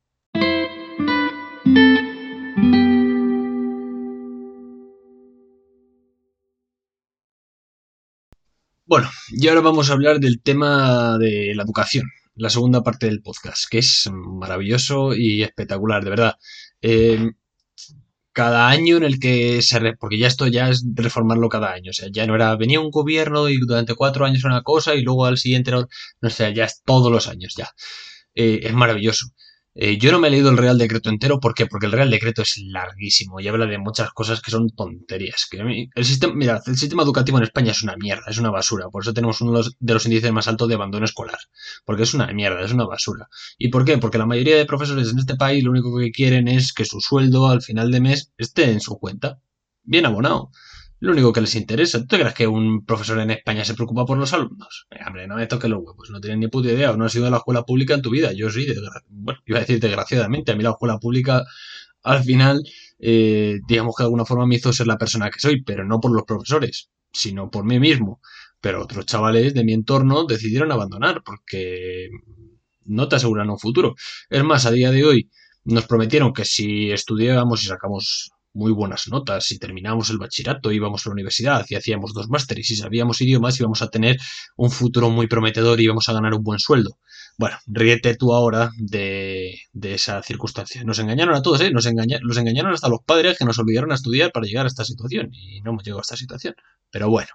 Bueno, 8.86 9.08
y 9.30 9.48
ahora 9.48 9.60
vamos 9.60 9.90
a 9.90 9.94
hablar 9.94 10.20
del 10.20 10.42
tema 10.42 11.18
de 11.18 11.52
la 11.54 11.62
educación, 11.62 12.06
la 12.34 12.50
segunda 12.50 12.82
parte 12.82 13.06
del 13.06 13.22
podcast, 13.22 13.64
que 13.70 13.78
es 13.78 14.10
maravilloso 14.12 15.14
y 15.14 15.42
espectacular, 15.42 16.04
de 16.04 16.10
verdad. 16.10 16.34
Eh, 16.82 17.30
cada 18.34 18.68
año 18.68 18.96
en 18.98 19.04
el 19.04 19.18
que 19.20 19.62
se... 19.62 19.94
porque 19.94 20.18
ya 20.18 20.26
esto 20.26 20.46
ya 20.48 20.68
es 20.68 20.84
reformarlo 20.94 21.48
cada 21.48 21.72
año, 21.72 21.90
o 21.90 21.94
sea, 21.94 22.08
ya 22.12 22.26
no 22.26 22.34
era, 22.34 22.54
venía 22.56 22.80
un 22.80 22.90
gobierno 22.90 23.48
y 23.48 23.58
durante 23.58 23.94
cuatro 23.94 24.26
años 24.26 24.44
una 24.44 24.62
cosa 24.62 24.94
y 24.94 25.02
luego 25.02 25.26
al 25.26 25.38
siguiente 25.38 25.70
no, 25.70 25.88
no 26.20 26.30
sé, 26.30 26.52
ya 26.54 26.64
es 26.64 26.82
todos 26.84 27.10
los 27.12 27.28
años 27.28 27.54
ya. 27.56 27.70
Eh, 28.34 28.60
es 28.64 28.72
maravilloso. 28.74 29.26
Eh, 29.76 29.98
yo 29.98 30.12
no 30.12 30.20
me 30.20 30.28
he 30.28 30.30
leído 30.30 30.50
el 30.50 30.56
Real 30.56 30.78
Decreto 30.78 31.10
entero, 31.10 31.40
¿por 31.40 31.52
qué? 31.52 31.66
Porque 31.66 31.86
el 31.86 31.92
Real 31.92 32.08
Decreto 32.08 32.42
es 32.42 32.58
larguísimo 32.58 33.40
y 33.40 33.48
habla 33.48 33.66
de 33.66 33.78
muchas 33.78 34.10
cosas 34.12 34.40
que 34.40 34.52
son 34.52 34.70
tonterías. 34.70 35.48
El 35.94 36.04
sistema, 36.04 36.32
mira, 36.34 36.62
el 36.64 36.76
sistema 36.76 37.02
educativo 37.02 37.38
en 37.38 37.44
España 37.44 37.72
es 37.72 37.82
una 37.82 37.96
mierda, 37.96 38.24
es 38.28 38.38
una 38.38 38.50
basura. 38.50 38.88
Por 38.88 39.02
eso 39.02 39.12
tenemos 39.12 39.40
uno 39.40 39.62
de 39.62 39.94
los, 39.94 40.06
índices 40.06 40.30
más 40.32 40.46
altos 40.46 40.68
de 40.68 40.76
abandono 40.76 41.04
escolar. 41.04 41.38
Porque 41.84 42.04
es 42.04 42.14
una 42.14 42.26
mierda, 42.32 42.64
es 42.64 42.72
una 42.72 42.86
basura. 42.86 43.28
¿Y 43.58 43.68
por 43.68 43.84
qué? 43.84 43.98
Porque 43.98 44.18
la 44.18 44.26
mayoría 44.26 44.56
de 44.56 44.66
profesores 44.66 45.10
en 45.10 45.18
este 45.18 45.34
país 45.34 45.64
lo 45.64 45.72
único 45.72 45.98
que 45.98 46.12
quieren 46.12 46.46
es 46.46 46.72
que 46.72 46.84
su 46.84 47.00
sueldo 47.00 47.48
al 47.48 47.62
final 47.62 47.90
de 47.90 48.00
mes 48.00 48.32
esté 48.38 48.70
en 48.70 48.80
su 48.80 48.98
cuenta. 48.98 49.40
Bien 49.82 50.06
abonado 50.06 50.50
lo 51.04 51.12
único 51.12 51.32
que 51.34 51.42
les 51.42 51.54
interesa. 51.54 52.00
¿Tú 52.06 52.16
crees 52.16 52.32
que 52.32 52.46
un 52.46 52.84
profesor 52.84 53.20
en 53.20 53.30
España 53.30 53.64
se 53.64 53.74
preocupa 53.74 54.06
por 54.06 54.16
los 54.16 54.32
alumnos? 54.32 54.86
Eh, 54.90 54.96
hombre, 55.06 55.26
no 55.26 55.36
me 55.36 55.46
toques 55.46 55.68
los 55.68 55.82
huevos, 55.82 56.08
no 56.10 56.18
tienes 56.18 56.38
ni 56.38 56.48
puta 56.48 56.68
idea, 56.68 56.92
o 56.92 56.96
no 56.96 57.04
has 57.04 57.14
ido 57.14 57.26
a 57.26 57.30
la 57.30 57.36
escuela 57.36 57.64
pública 57.64 57.94
en 57.94 58.00
tu 58.00 58.10
vida. 58.10 58.32
Yo 58.32 58.50
sí, 58.50 58.66
bueno, 59.10 59.38
iba 59.44 59.58
a 59.58 59.60
decir 59.60 59.80
desgraciadamente, 59.80 60.52
a 60.52 60.56
mí 60.56 60.62
la 60.62 60.70
escuela 60.70 60.98
pública 60.98 61.44
al 62.02 62.24
final, 62.24 62.62
eh, 62.98 63.60
digamos 63.68 63.94
que 63.96 64.02
de 64.02 64.06
alguna 64.06 64.24
forma 64.24 64.46
me 64.46 64.56
hizo 64.56 64.72
ser 64.72 64.86
la 64.86 64.96
persona 64.96 65.30
que 65.30 65.40
soy, 65.40 65.62
pero 65.62 65.84
no 65.84 66.00
por 66.00 66.12
los 66.12 66.24
profesores, 66.24 66.88
sino 67.12 67.50
por 67.50 67.64
mí 67.66 67.78
mismo. 67.78 68.20
Pero 68.62 68.82
otros 68.82 69.04
chavales 69.04 69.52
de 69.52 69.62
mi 69.62 69.74
entorno 69.74 70.24
decidieron 70.24 70.72
abandonar 70.72 71.22
porque 71.22 72.08
no 72.86 73.08
te 73.08 73.16
aseguran 73.16 73.50
un 73.50 73.58
futuro. 73.58 73.94
Es 74.30 74.42
más, 74.42 74.64
a 74.64 74.70
día 74.70 74.90
de 74.90 75.04
hoy 75.04 75.30
nos 75.64 75.86
prometieron 75.86 76.32
que 76.32 76.46
si 76.46 76.90
estudiábamos 76.90 77.62
y 77.62 77.66
sacamos 77.66 78.32
muy 78.54 78.72
buenas 78.72 79.08
notas. 79.08 79.44
Si 79.46 79.58
terminábamos 79.58 80.08
el 80.10 80.18
bachillerato, 80.18 80.72
íbamos 80.72 81.04
a 81.04 81.10
la 81.10 81.12
universidad 81.12 81.66
y 81.68 81.74
hacíamos 81.74 82.14
dos 82.14 82.28
másteres. 82.28 82.70
Y 82.70 82.76
sabíamos 82.76 83.20
idiomas, 83.20 83.58
íbamos 83.58 83.82
a 83.82 83.88
tener 83.88 84.18
un 84.56 84.70
futuro 84.70 85.10
muy 85.10 85.26
prometedor 85.26 85.80
y 85.80 85.84
íbamos 85.84 86.08
a 86.08 86.12
ganar 86.12 86.34
un 86.34 86.42
buen 86.42 86.58
sueldo. 86.58 86.98
Bueno, 87.36 87.58
ríete 87.66 88.14
tú 88.14 88.32
ahora 88.32 88.70
de, 88.76 89.58
de 89.72 89.94
esa 89.94 90.22
circunstancia. 90.22 90.84
Nos 90.84 91.00
engañaron 91.00 91.34
a 91.34 91.42
todos, 91.42 91.60
¿eh? 91.60 91.70
Nos, 91.72 91.84
nos 91.84 92.36
engañaron 92.36 92.72
hasta 92.72 92.88
los 92.88 93.00
padres 93.04 93.36
que 93.36 93.44
nos 93.44 93.58
olvidaron 93.58 93.90
a 93.92 93.96
estudiar 93.96 94.30
para 94.32 94.46
llegar 94.46 94.66
a 94.66 94.68
esta 94.68 94.84
situación. 94.84 95.30
Y 95.32 95.60
no 95.60 95.72
hemos 95.72 95.82
llegado 95.82 95.98
a 95.98 96.02
esta 96.02 96.16
situación. 96.16 96.54
Pero 96.90 97.10
bueno. 97.10 97.28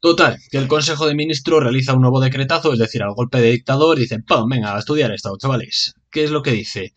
Total, 0.00 0.36
que 0.50 0.58
el 0.58 0.66
Consejo 0.66 1.06
de 1.06 1.14
Ministros 1.14 1.62
realiza 1.62 1.92
un 1.92 2.00
nuevo 2.00 2.18
decretazo, 2.18 2.72
es 2.72 2.78
decir, 2.80 3.04
al 3.04 3.14
golpe 3.14 3.40
de 3.40 3.52
dictador, 3.52 3.98
y 3.98 4.02
dice, 4.02 4.18
¡pum! 4.18 4.48
Venga, 4.48 4.74
a 4.74 4.80
estudiar 4.80 5.12
esto, 5.12 5.36
chavales. 5.38 5.94
¿Qué 6.10 6.24
es 6.24 6.32
lo 6.32 6.42
que 6.42 6.50
dice? 6.50 6.92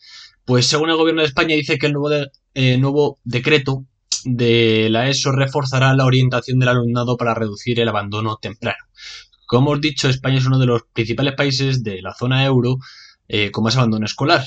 Pues 0.45 0.67
según 0.67 0.91
el 0.91 0.95
gobierno 0.95 1.21
de 1.21 1.27
España 1.27 1.55
dice 1.55 1.77
que 1.79 1.88
el 1.88 1.93
nuevo, 1.93 2.27
eh, 2.53 2.77
nuevo 2.77 3.19
decreto 3.23 3.86
de 4.25 4.88
la 4.91 5.10
ESO 5.10 5.31
reforzará 5.31 5.93
la 5.95 6.05
orientación 6.05 6.60
del 6.60 6.69
alumnado 6.69 7.17
para 7.17 7.34
reducir 7.34 7.79
el 7.79 7.89
abandono 7.89 8.38
temprano. 8.38 8.84
Como 9.47 9.71
os 9.71 9.81
dicho, 9.81 10.08
España 10.08 10.38
es 10.38 10.45
uno 10.45 10.60
de 10.60 10.67
los 10.67 10.84
principales 10.93 11.34
países 11.36 11.84
de 11.84 12.01
la 12.01 12.13
zona 12.13 12.45
euro 12.45 12.77
eh, 13.27 13.51
con 13.51 13.63
más 13.63 13.75
abandono 13.75 14.05
escolar. 14.05 14.43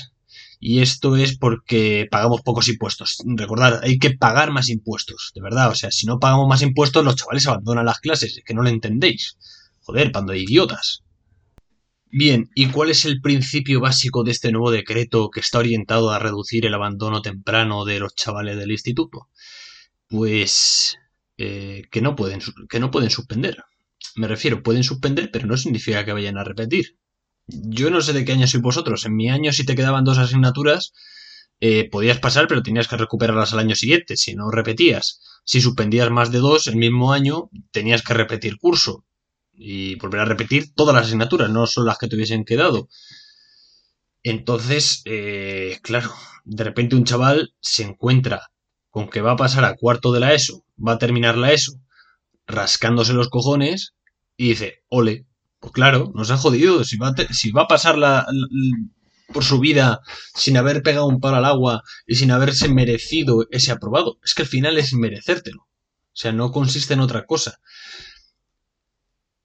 Y 0.61 0.79
esto 0.79 1.15
es 1.15 1.37
porque 1.37 2.07
pagamos 2.11 2.41
pocos 2.41 2.67
impuestos. 2.67 3.17
Recordad, 3.25 3.79
hay 3.81 3.97
que 3.97 4.11
pagar 4.11 4.51
más 4.51 4.69
impuestos, 4.69 5.31
de 5.33 5.41
verdad. 5.41 5.69
O 5.69 5.75
sea, 5.75 5.91
si 5.91 6.05
no 6.05 6.19
pagamos 6.19 6.47
más 6.49 6.61
impuestos, 6.61 7.03
los 7.05 7.15
chavales 7.15 7.47
abandonan 7.47 7.85
las 7.85 7.99
clases. 7.99 8.37
Es 8.37 8.43
que 8.43 8.53
no 8.53 8.61
lo 8.61 8.69
entendéis. 8.69 9.37
Joder, 9.81 10.11
pando 10.11 10.33
de 10.33 10.39
idiotas. 10.39 11.03
Bien, 12.11 12.49
¿y 12.55 12.67
cuál 12.67 12.89
es 12.89 13.05
el 13.05 13.21
principio 13.21 13.79
básico 13.81 14.23
de 14.23 14.31
este 14.31 14.51
nuevo 14.51 14.71
decreto 14.71 15.29
que 15.29 15.41
está 15.41 15.59
orientado 15.59 16.09
a 16.11 16.17
reducir 16.19 16.65
el 16.65 16.73
abandono 16.73 17.21
temprano 17.21 17.85
de 17.85 17.99
los 17.99 18.15
chavales 18.15 18.57
del 18.57 18.71
instituto? 18.71 19.29
Pues 20.07 20.97
eh, 21.37 21.83
que, 21.91 22.01
no 22.01 22.15
pueden, 22.15 22.39
que 22.67 22.79
no 22.79 22.89
pueden 22.89 23.11
suspender. 23.11 23.63
Me 24.15 24.27
refiero, 24.27 24.63
pueden 24.63 24.83
suspender, 24.83 25.29
pero 25.31 25.45
no 25.45 25.55
significa 25.55 26.03
que 26.03 26.13
vayan 26.13 26.37
a 26.37 26.43
repetir. 26.43 26.97
Yo 27.45 27.91
no 27.91 28.01
sé 28.01 28.13
de 28.13 28.25
qué 28.25 28.31
año 28.31 28.47
sois 28.47 28.63
vosotros. 28.63 29.05
En 29.05 29.15
mi 29.15 29.29
año, 29.29 29.53
si 29.53 29.65
te 29.65 29.75
quedaban 29.75 30.03
dos 30.03 30.17
asignaturas, 30.17 30.93
eh, 31.59 31.89
podías 31.89 32.19
pasar, 32.19 32.47
pero 32.47 32.63
tenías 32.63 32.87
que 32.87 32.97
recuperarlas 32.97 33.53
al 33.53 33.59
año 33.59 33.75
siguiente, 33.75 34.17
si 34.17 34.33
no 34.35 34.49
repetías. 34.49 35.21
Si 35.43 35.61
suspendías 35.61 36.09
más 36.09 36.31
de 36.31 36.39
dos 36.39 36.67
el 36.67 36.75
mismo 36.75 37.13
año, 37.13 37.49
tenías 37.71 38.01
que 38.01 38.15
repetir 38.15 38.57
curso. 38.57 39.05
Y 39.61 39.95
volver 39.95 40.21
a 40.21 40.25
repetir 40.25 40.73
todas 40.73 40.95
las 40.95 41.07
asignaturas, 41.07 41.49
no 41.49 41.67
solo 41.67 41.87
las 41.87 41.97
que 41.97 42.07
te 42.07 42.15
hubiesen 42.15 42.45
quedado. 42.45 42.87
Entonces, 44.23 45.01
eh, 45.05 45.79
claro, 45.83 46.13
de 46.45 46.63
repente 46.63 46.95
un 46.95 47.03
chaval 47.03 47.53
se 47.59 47.83
encuentra 47.83 48.51
con 48.89 49.09
que 49.09 49.21
va 49.21 49.31
a 49.31 49.37
pasar 49.37 49.65
a 49.65 49.75
cuarto 49.75 50.13
de 50.13 50.21
la 50.21 50.33
ESO, 50.33 50.65
va 50.85 50.93
a 50.93 50.97
terminar 50.97 51.37
la 51.37 51.51
ESO, 51.51 51.73
rascándose 52.47 53.13
los 53.13 53.29
cojones, 53.29 53.93
y 54.37 54.49
dice, 54.49 54.83
ole, 54.87 55.25
pues 55.59 55.73
claro, 55.73 56.11
nos 56.15 56.31
ha 56.31 56.37
jodido. 56.37 56.83
Si 56.85 56.97
va 56.97 57.09
a, 57.09 57.33
si 57.33 57.51
va 57.51 57.63
a 57.63 57.67
pasar 57.67 57.97
la, 57.97 58.25
por 59.33 59.43
su 59.43 59.59
vida 59.59 59.99
sin 60.35 60.57
haber 60.57 60.81
pegado 60.81 61.07
un 61.07 61.19
palo 61.19 61.37
al 61.37 61.45
agua 61.45 61.83
y 62.07 62.15
sin 62.15 62.31
haberse 62.31 62.69
merecido 62.69 63.45
ese 63.51 63.71
aprobado, 63.71 64.19
es 64.23 64.33
que 64.33 64.43
al 64.43 64.47
final 64.47 64.77
es 64.77 64.93
merecértelo. 64.93 65.63
O 65.63 66.21
sea, 66.21 66.31
no 66.31 66.51
consiste 66.51 66.93
en 66.93 67.01
otra 67.01 67.25
cosa. 67.25 67.59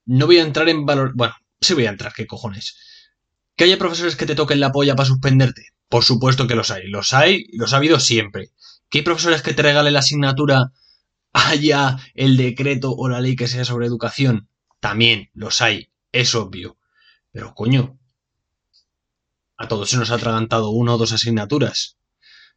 No 0.05 0.27
voy 0.27 0.37
a 0.37 0.43
entrar 0.43 0.69
en 0.69 0.85
valor. 0.85 1.13
Bueno, 1.15 1.35
sí 1.59 1.73
voy 1.73 1.85
a 1.85 1.89
entrar, 1.89 2.13
qué 2.13 2.27
cojones. 2.27 2.77
¿Que 3.55 3.63
haya 3.63 3.77
profesores 3.77 4.15
que 4.15 4.25
te 4.25 4.35
toquen 4.35 4.59
la 4.59 4.71
polla 4.71 4.95
para 4.95 5.07
suspenderte? 5.07 5.69
Por 5.89 6.03
supuesto 6.03 6.47
que 6.47 6.55
los 6.55 6.71
hay. 6.71 6.87
Los 6.87 7.13
hay 7.13 7.47
los 7.53 7.73
ha 7.73 7.77
habido 7.77 7.99
siempre. 7.99 8.51
¿Que 8.89 8.99
hay 8.99 9.03
profesores 9.03 9.41
que 9.41 9.53
te 9.53 9.63
regalen 9.63 9.93
la 9.93 9.99
asignatura 9.99 10.71
haya 11.33 11.97
el 12.13 12.37
decreto 12.37 12.93
o 12.93 13.09
la 13.09 13.21
ley 13.21 13.35
que 13.35 13.47
sea 13.47 13.65
sobre 13.65 13.87
educación? 13.87 14.49
También 14.79 15.29
los 15.33 15.61
hay 15.61 15.91
es 16.11 16.35
obvio. 16.35 16.77
Pero 17.31 17.53
coño, 17.53 17.99
a 19.57 19.67
todos 19.67 19.89
se 19.89 19.97
nos 19.97 20.11
ha 20.11 20.15
atragantado 20.15 20.69
una 20.69 20.93
o 20.93 20.97
dos 20.97 21.11
asignaturas. 21.11 21.97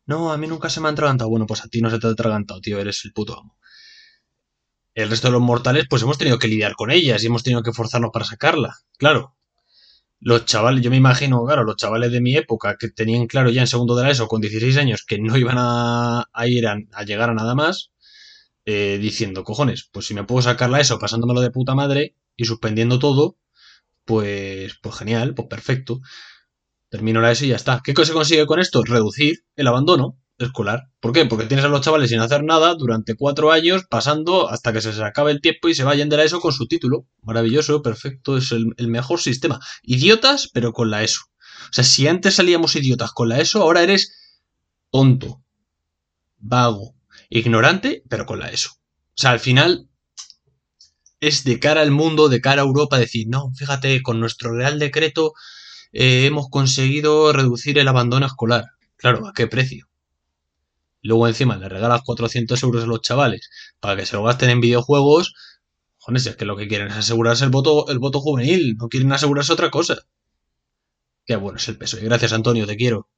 No, 0.07 0.33
a 0.33 0.39
mí 0.39 0.47
nunca 0.47 0.71
se 0.71 0.81
me 0.81 0.89
ha 0.89 0.93
atragantado. 0.93 1.31
Bueno, 1.31 1.47
pues 1.47 1.65
a 1.65 1.69
ti 1.69 1.81
no 1.81 1.91
se 1.91 1.99
te 1.99 2.07
ha 2.07 2.11
atragantado, 2.11 2.61
tío, 2.61 2.79
eres 2.79 3.05
el 3.05 3.13
puto 3.13 3.39
amo. 3.39 3.57
El 4.99 5.11
resto 5.11 5.29
de 5.29 5.33
los 5.35 5.41
mortales, 5.41 5.87
pues 5.89 6.03
hemos 6.03 6.19
tenido 6.19 6.41
que 6.41 6.49
lidiar 6.49 6.75
con 6.75 6.91
ellas 6.91 7.23
y 7.23 7.27
hemos 7.29 7.45
tenido 7.45 7.63
que 7.63 7.73
forzarnos 7.73 8.11
para 8.13 8.25
sacarla. 8.25 8.75
Claro. 8.97 9.37
Los 10.19 10.45
chavales, 10.45 10.83
yo 10.83 10.91
me 10.91 10.97
imagino, 10.97 11.45
claro, 11.45 11.63
los 11.63 11.77
chavales 11.77 12.11
de 12.11 12.21
mi 12.21 12.35
época 12.35 12.75
que 12.77 12.89
tenían 12.89 13.29
claro 13.29 13.49
ya 13.51 13.61
en 13.61 13.69
segundo 13.69 13.95
de 13.95 14.03
la 14.03 14.11
ESO 14.11 14.27
con 14.27 14.41
16 14.41 14.77
años 14.77 15.05
que 15.07 15.21
no 15.21 15.37
iban 15.37 15.55
a, 15.57 16.27
ir 16.47 16.67
a, 16.67 17.05
llegar 17.05 17.31
a 17.31 17.35
nada 17.35 17.55
más, 17.55 17.93
eh, 18.65 18.99
diciendo, 19.01 19.45
cojones, 19.45 19.89
pues 19.93 20.07
si 20.07 20.15
me 20.15 20.25
puedo 20.25 20.43
sacar 20.43 20.69
la 20.69 20.81
ESO 20.81 20.99
pasándomelo 20.99 21.43
de 21.43 21.53
puta 21.53 21.77
madre 21.77 22.17
y 22.37 22.47
suspendiendo 22.47 22.99
todo, 22.99 23.39
pues, 24.05 24.81
pues 24.83 24.97
genial, 24.97 25.33
pues 25.37 25.47
perfecto. 25.47 26.01
Termino 26.89 27.21
la 27.21 27.31
ESO 27.31 27.45
y 27.45 27.49
ya 27.51 27.57
está. 27.57 27.83
¿Qué 27.85 27.95
se 28.05 28.13
consigue 28.13 28.47
con 28.47 28.59
esto? 28.59 28.83
Reducir 28.83 29.45
el 29.55 29.69
abandono 29.69 30.19
escolar. 30.39 30.89
¿Por 31.01 31.13
qué? 31.13 31.27
Porque 31.27 31.47
tienes 31.47 31.65
a 31.65 31.69
los 31.69 31.81
chavales 31.81 32.11
sin 32.11 32.21
hacer 32.21 32.45
nada 32.45 32.75
durante 32.75 33.17
cuatro 33.17 33.51
años, 33.51 33.85
pasando 33.89 34.49
hasta 34.49 34.73
que 34.73 34.81
se 34.81 34.91
les 34.91 35.01
acabe 35.01 35.33
el 35.33 35.41
tiempo 35.41 35.69
y 35.69 35.75
se 35.75 35.85
vayan 35.85 36.09
de 36.09 36.17
la 36.17 36.25
ESO 36.25 36.41
con 36.41 36.53
su 36.53 36.67
título. 36.67 37.07
Maravilloso, 37.23 37.83
perfecto, 37.83 38.37
es 38.37 38.53
el, 38.53 38.75
mejor 38.89 39.21
sistema. 39.21 39.61
Idiotas, 39.83 40.49
pero 40.53 40.73
con 40.73 40.91
la 40.91 41.03
ESO. 41.03 41.23
O 41.71 41.73
sea, 41.73 41.85
si 41.85 42.07
antes 42.07 42.35
salíamos 42.35 42.77
idiotas 42.77 43.13
con 43.13 43.29
la 43.29 43.41
ESO, 43.41 43.63
ahora 43.63 43.83
eres 43.83 44.13
tonto, 44.91 45.43
vago, 46.39 46.95
ignorante, 47.29 48.03
pero 48.09 48.27
con 48.27 48.39
la 48.39 48.51
ESO. 48.51 48.71
O 48.71 49.21
sea, 49.21 49.33
al 49.33 49.41
final 49.41 49.89
es 51.21 51.43
de 51.45 51.59
cara 51.59 51.81
al 51.81 51.91
mundo, 51.91 52.29
de 52.29 52.41
cara 52.41 52.63
a 52.63 52.65
Europa, 52.65 52.99
decir, 52.99 53.27
no, 53.29 53.53
fíjate, 53.57 54.03
con 54.03 54.21
nuestro 54.21 54.55
Real 54.55 54.79
Decreto 54.79 55.33
eh, 55.93 56.27
hemos 56.27 56.49
conseguido 56.49 57.33
reducir 57.33 57.79
el 57.79 57.89
abandono 57.89 58.27
escolar. 58.27 58.67
Claro, 58.97 59.27
¿a 59.27 59.33
qué 59.33 59.47
precio? 59.47 59.88
Luego 61.03 61.29
encima 61.29 61.57
le 61.57 61.69
regalas 61.69 62.03
400 62.03 62.63
euros 62.63 62.85
a 62.85 62.87
los 62.87 63.01
chavales 63.03 63.51
para 63.81 63.97
que 63.97 64.07
se 64.07 64.17
lo 64.17 64.25
gasten 64.25 64.51
en 64.51 64.61
videojuegos. 64.61 65.35
Joder, 65.99 66.29
es 66.29 66.37
que 66.37 66.45
lo 66.45 66.57
que 66.57 66.69
quieren 66.69 66.89
es 66.89 66.97
asegurarse 66.97 67.45
el 67.45 67.51
voto, 67.51 67.89
el 67.89 67.99
voto 67.99 68.21
juvenil, 68.21 68.77
no 68.77 68.89
quieren 68.89 69.13
asegurarse 69.13 69.53
otra 69.53 69.71
cosa. 69.71 69.99
Qué 71.27 71.37
bueno 71.37 71.59
es 71.59 71.69
el 71.69 71.77
peso. 71.77 71.99
Y 71.99 72.05
gracias, 72.05 72.33
Antonio, 72.33 72.67
te 72.67 72.77
quiero. 72.77 73.09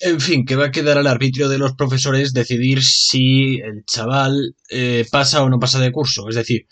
En 0.00 0.20
fin, 0.20 0.44
que 0.44 0.56
va 0.56 0.66
a 0.66 0.70
quedar 0.70 0.98
al 0.98 1.06
arbitrio 1.06 1.48
de 1.48 1.58
los 1.58 1.74
profesores 1.74 2.32
decidir 2.32 2.82
si 2.82 3.60
el 3.60 3.84
chaval 3.84 4.54
eh, 4.68 5.06
pasa 5.10 5.42
o 5.42 5.48
no 5.48 5.58
pasa 5.58 5.80
de 5.80 5.92
curso. 5.92 6.28
Es 6.28 6.34
decir, 6.34 6.66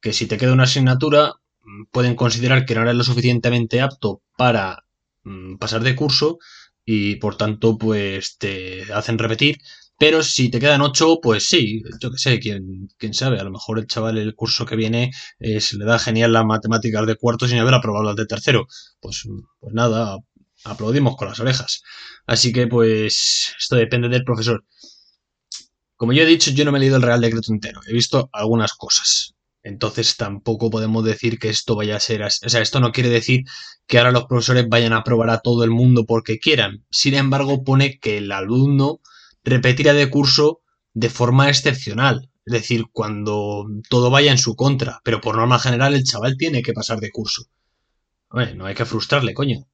que 0.00 0.12
si 0.12 0.26
te 0.26 0.36
queda 0.36 0.52
una 0.52 0.64
asignatura, 0.64 1.34
mm, 1.62 1.84
pueden 1.90 2.14
considerar 2.14 2.64
que 2.64 2.74
no 2.74 2.82
eres 2.82 2.94
lo 2.94 3.04
suficientemente 3.04 3.80
apto 3.80 4.22
para 4.36 4.84
mm, 5.24 5.56
pasar 5.56 5.82
de 5.82 5.96
curso 5.96 6.38
y 6.86 7.16
por 7.16 7.36
tanto, 7.36 7.76
pues 7.76 8.38
te 8.38 8.90
hacen 8.94 9.18
repetir. 9.18 9.58
Pero 9.98 10.22
si 10.22 10.50
te 10.50 10.60
quedan 10.60 10.82
ocho, 10.82 11.20
pues 11.22 11.48
sí, 11.48 11.82
yo 12.00 12.10
qué 12.10 12.18
sé, 12.18 12.38
quién, 12.38 12.88
quién 12.98 13.14
sabe, 13.14 13.40
a 13.40 13.44
lo 13.44 13.50
mejor 13.50 13.78
el 13.78 13.86
chaval 13.86 14.18
el 14.18 14.34
curso 14.34 14.66
que 14.66 14.76
viene 14.76 15.10
eh, 15.38 15.60
se 15.60 15.78
le 15.78 15.86
da 15.86 15.98
genial 15.98 16.32
las 16.32 16.44
matemáticas 16.44 17.06
de 17.06 17.16
cuarto 17.16 17.48
sin 17.48 17.58
haber 17.58 17.74
aprobado 17.74 18.04
las 18.04 18.16
de 18.16 18.26
tercero. 18.26 18.66
Pues, 19.00 19.22
pues 19.58 19.74
nada, 19.74 20.18
aplaudimos 20.64 21.16
con 21.16 21.28
las 21.28 21.40
orejas. 21.40 21.82
Así 22.26 22.52
que 22.52 22.66
pues 22.66 23.54
esto 23.58 23.76
depende 23.76 24.08
del 24.08 24.24
profesor. 24.24 24.64
Como 25.96 26.12
yo 26.12 26.22
he 26.22 26.26
dicho, 26.26 26.50
yo 26.50 26.64
no 26.64 26.72
me 26.72 26.78
he 26.78 26.80
leído 26.82 26.96
el 26.96 27.02
Real 27.02 27.20
Decreto 27.20 27.52
entero, 27.52 27.80
he 27.86 27.92
visto 27.92 28.28
algunas 28.32 28.74
cosas. 28.74 29.35
Entonces 29.66 30.16
tampoco 30.16 30.70
podemos 30.70 31.04
decir 31.04 31.40
que 31.40 31.48
esto 31.48 31.74
vaya 31.74 31.96
a 31.96 32.00
ser 32.00 32.22
así. 32.22 32.46
O 32.46 32.48
sea, 32.48 32.62
esto 32.62 32.78
no 32.78 32.92
quiere 32.92 33.08
decir 33.08 33.42
que 33.88 33.98
ahora 33.98 34.12
los 34.12 34.26
profesores 34.26 34.68
vayan 34.68 34.92
a 34.92 34.98
aprobar 34.98 35.28
a 35.30 35.40
todo 35.40 35.64
el 35.64 35.70
mundo 35.70 36.06
porque 36.06 36.38
quieran. 36.38 36.84
Sin 36.88 37.14
embargo, 37.14 37.64
pone 37.64 37.98
que 37.98 38.18
el 38.18 38.30
alumno 38.30 39.00
repetirá 39.42 39.92
de 39.92 40.08
curso 40.08 40.60
de 40.94 41.10
forma 41.10 41.48
excepcional. 41.48 42.30
Es 42.44 42.52
decir, 42.52 42.84
cuando 42.92 43.66
todo 43.90 44.08
vaya 44.08 44.30
en 44.30 44.38
su 44.38 44.54
contra. 44.54 45.00
Pero 45.02 45.20
por 45.20 45.36
norma 45.36 45.58
general 45.58 45.96
el 45.96 46.04
chaval 46.04 46.36
tiene 46.36 46.62
que 46.62 46.72
pasar 46.72 47.00
de 47.00 47.10
curso. 47.10 47.46
Bueno, 48.30 48.54
no 48.54 48.66
hay 48.66 48.76
que 48.76 48.84
frustrarle, 48.84 49.34
coño 49.34 49.66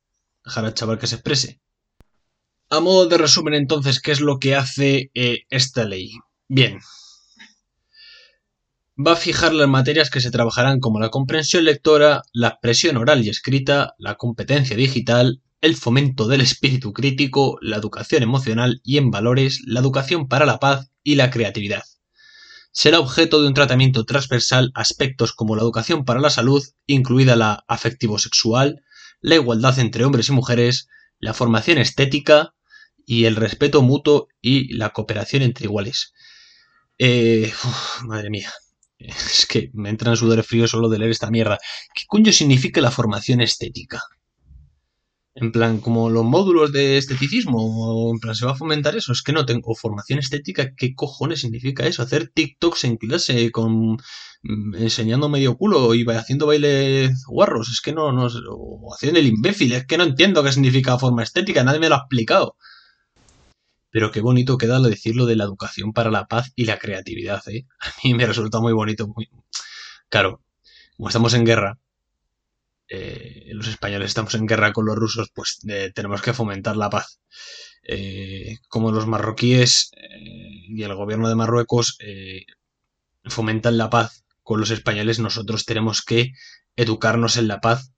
dejar 0.43 0.65
al 0.65 0.75
chaval 0.75 0.99
que 0.99 1.07
se 1.07 1.17
exprese. 1.17 1.61
A 2.71 2.81
modo 2.81 3.07
de 3.07 3.19
resumen 3.19 3.53
entonces, 3.53 4.01
¿qué 4.01 4.13
es 4.13 4.21
lo 4.21 4.39
que 4.39 4.57
hace 4.57 5.11
eh, 5.13 5.43
esta 5.51 5.85
ley? 5.85 6.13
Bien. 6.49 6.81
Va 9.05 9.13
a 9.13 9.17
fijar 9.17 9.53
las 9.53 9.69
materias 9.69 10.11
que 10.11 10.21
se 10.21 10.31
trabajarán 10.31 10.79
como 10.79 11.01
la 11.01 11.09
comprensión 11.09 11.65
lectora, 11.65 12.23
la 12.33 12.49
expresión 12.49 12.97
oral 12.97 13.25
y 13.25 13.31
escrita, 13.31 13.95
la 13.99 14.15
competencia 14.15 14.77
digital, 14.77 15.43
el 15.61 15.77
fomento 15.77 16.29
del 16.29 16.41
espíritu 16.41 16.93
crítico, 16.93 17.59
la 17.63 17.79
educación 17.79 18.23
emocional 18.23 18.81
y 18.85 18.99
en 18.99 19.11
valores, 19.11 19.63
la 19.67 19.81
educación 19.81 20.29
para 20.29 20.47
la 20.47 20.61
paz 20.61 20.91
y 21.03 21.17
la 21.17 21.31
creatividad. 21.31 21.83
Será 22.71 23.01
objeto 23.01 23.41
de 23.41 23.49
un 23.49 23.55
tratamiento 23.55 24.05
transversal 24.05 24.71
aspectos 24.75 25.33
como 25.33 25.57
la 25.57 25.63
educación 25.63 26.05
para 26.05 26.21
la 26.21 26.31
salud, 26.31 26.63
incluida 26.87 27.35
la 27.35 27.65
afectivo-sexual, 27.67 28.85
la 29.21 29.35
igualdad 29.35 29.81
entre 29.81 30.05
hombres 30.05 30.29
y 30.29 30.33
mujeres, 30.33 30.89
la 31.19 31.35
formación 31.35 31.79
estética 31.79 32.55
y 33.05 33.25
el 33.25 33.35
respeto 33.35 33.83
mutuo 33.83 34.29
y 34.41 34.75
la 34.75 34.91
cooperación 34.91 35.43
entre 35.43 35.65
iguales. 35.65 36.13
Eh, 36.99 37.53
madre 38.05 38.31
mía. 38.31 38.53
Es 39.33 39.47
que 39.47 39.71
me 39.75 39.91
entra 39.91 40.11
en 40.11 40.17
sudor 40.17 40.43
frío 40.43 40.67
solo 40.69 40.89
de 40.89 40.99
leer 40.99 41.11
esta 41.11 41.31
mierda. 41.31 41.59
¿Qué 41.95 42.05
coño 42.07 42.33
significa 42.33 42.81
la 42.81 42.91
formación 42.91 43.41
estética? 43.41 44.01
En 45.35 45.51
plan, 45.51 45.81
como 45.81 46.11
los 46.11 46.25
módulos 46.25 46.73
de 46.73 46.99
esteticismo, 46.99 47.59
o 47.59 48.13
en 48.13 48.21
plan, 48.21 48.35
se 48.35 48.45
va 48.45 48.53
a 48.53 48.55
fomentar 48.55 48.97
eso. 48.97 49.13
Es 49.13 49.23
que 49.23 49.33
no 49.33 49.47
tengo 49.47 49.75
formación 49.75 50.19
estética. 50.19 50.75
¿Qué 50.77 50.95
cojones 50.95 51.41
significa 51.41 51.87
eso? 51.87 52.03
Hacer 52.03 52.31
TikToks 52.35 52.85
en 52.85 52.97
clase 52.99 53.51
con 53.51 53.93
mm, 54.43 54.75
enseñando 54.77 55.31
medio 55.31 55.57
culo 55.57 55.95
y 55.95 56.05
haciendo 56.11 56.47
bailes 56.47 57.25
guarros. 57.27 57.71
Es 57.71 57.81
que 57.81 57.93
no, 57.93 58.13
no, 58.13 58.27
o 58.51 58.95
haciendo 58.95 59.21
el 59.21 59.27
imbécil. 59.27 59.73
Es 59.73 59.87
que 59.87 59.97
no 59.97 60.05
entiendo 60.05 60.43
qué 60.45 60.53
significa 60.53 60.99
forma 60.99 61.23
estética. 61.23 61.65
Nadie 61.65 61.81
me 61.81 61.89
lo 61.89 61.95
ha 61.95 61.99
explicado. 61.99 62.57
Pero 63.93 64.11
qué 64.11 64.21
bonito 64.21 64.59
queda 64.59 64.81
lo 64.81 64.89
decirlo 64.89 65.27
de 65.27 65.37
la 65.37 65.45
educación 65.45 65.93
para 65.93 66.11
la 66.11 66.27
paz 66.27 66.51
y 66.57 66.65
la 66.65 66.79
creatividad, 66.79 67.47
¿eh? 67.49 67.67
A 67.81 67.93
mí 68.03 68.15
me 68.15 68.27
resulta 68.27 68.59
muy 68.59 68.73
bonito. 68.73 69.15
Claro, 70.09 70.43
como 70.97 71.09
estamos 71.09 71.35
en 71.35 71.45
guerra, 71.45 71.79
eh, 72.89 73.51
los 73.53 73.69
españoles 73.69 74.09
estamos 74.09 74.35
en 74.35 74.47
guerra 74.47 74.73
con 74.73 74.87
los 74.87 74.97
rusos, 74.97 75.31
pues 75.35 75.61
eh, 75.69 75.93
tenemos 75.95 76.21
que 76.23 76.33
fomentar 76.33 76.77
la 76.77 76.91
paz. 76.91 77.21
Eh, 77.85 78.59
como 78.69 78.93
los 78.93 79.07
marroquíes 79.07 79.91
y 80.69 80.83
el 80.83 80.95
gobierno 80.95 81.29
de 81.29 81.35
Marruecos 81.35 81.99
fomentan 83.25 83.77
la 83.79 83.91
paz 83.91 84.25
con 84.43 84.61
los 84.61 84.71
españoles, 84.71 85.19
nosotros 85.19 85.65
tenemos 85.65 86.03
que 86.03 86.33
educarnos 86.77 87.37
en 87.37 87.49
la 87.49 87.61
paz 87.61 87.93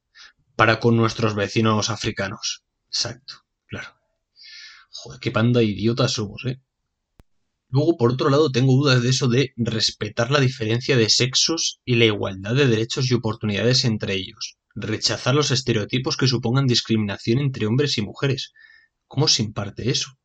para 0.56 0.80
con 0.80 0.96
nuestros 0.96 1.34
vecinos 1.34 1.90
africanos. 1.90 2.64
Exacto, 2.88 3.44
claro. 3.66 4.03
Joder, 4.96 5.20
qué 5.20 5.30
panda 5.30 5.62
idiotas 5.62 6.12
somos, 6.12 6.44
¿eh? 6.46 6.60
Luego, 7.68 7.96
por 7.96 8.12
otro 8.12 8.30
lado, 8.30 8.52
tengo 8.52 8.74
dudas 8.74 9.02
de 9.02 9.08
eso 9.08 9.26
de 9.26 9.52
respetar 9.56 10.30
la 10.30 10.38
diferencia 10.38 10.96
de 10.96 11.10
sexos 11.10 11.80
y 11.84 11.96
la 11.96 12.04
igualdad 12.04 12.54
de 12.54 12.68
derechos 12.68 13.10
y 13.10 13.14
oportunidades 13.14 13.84
entre 13.84 14.14
ellos. 14.14 14.56
Rechazar 14.76 15.34
los 15.34 15.50
estereotipos 15.50 16.16
que 16.16 16.28
supongan 16.28 16.68
discriminación 16.68 17.40
entre 17.40 17.66
hombres 17.66 17.98
y 17.98 18.02
mujeres. 18.02 18.52
¿Cómo 19.08 19.26
se 19.26 19.42
imparte 19.42 19.90
eso? 19.90 20.16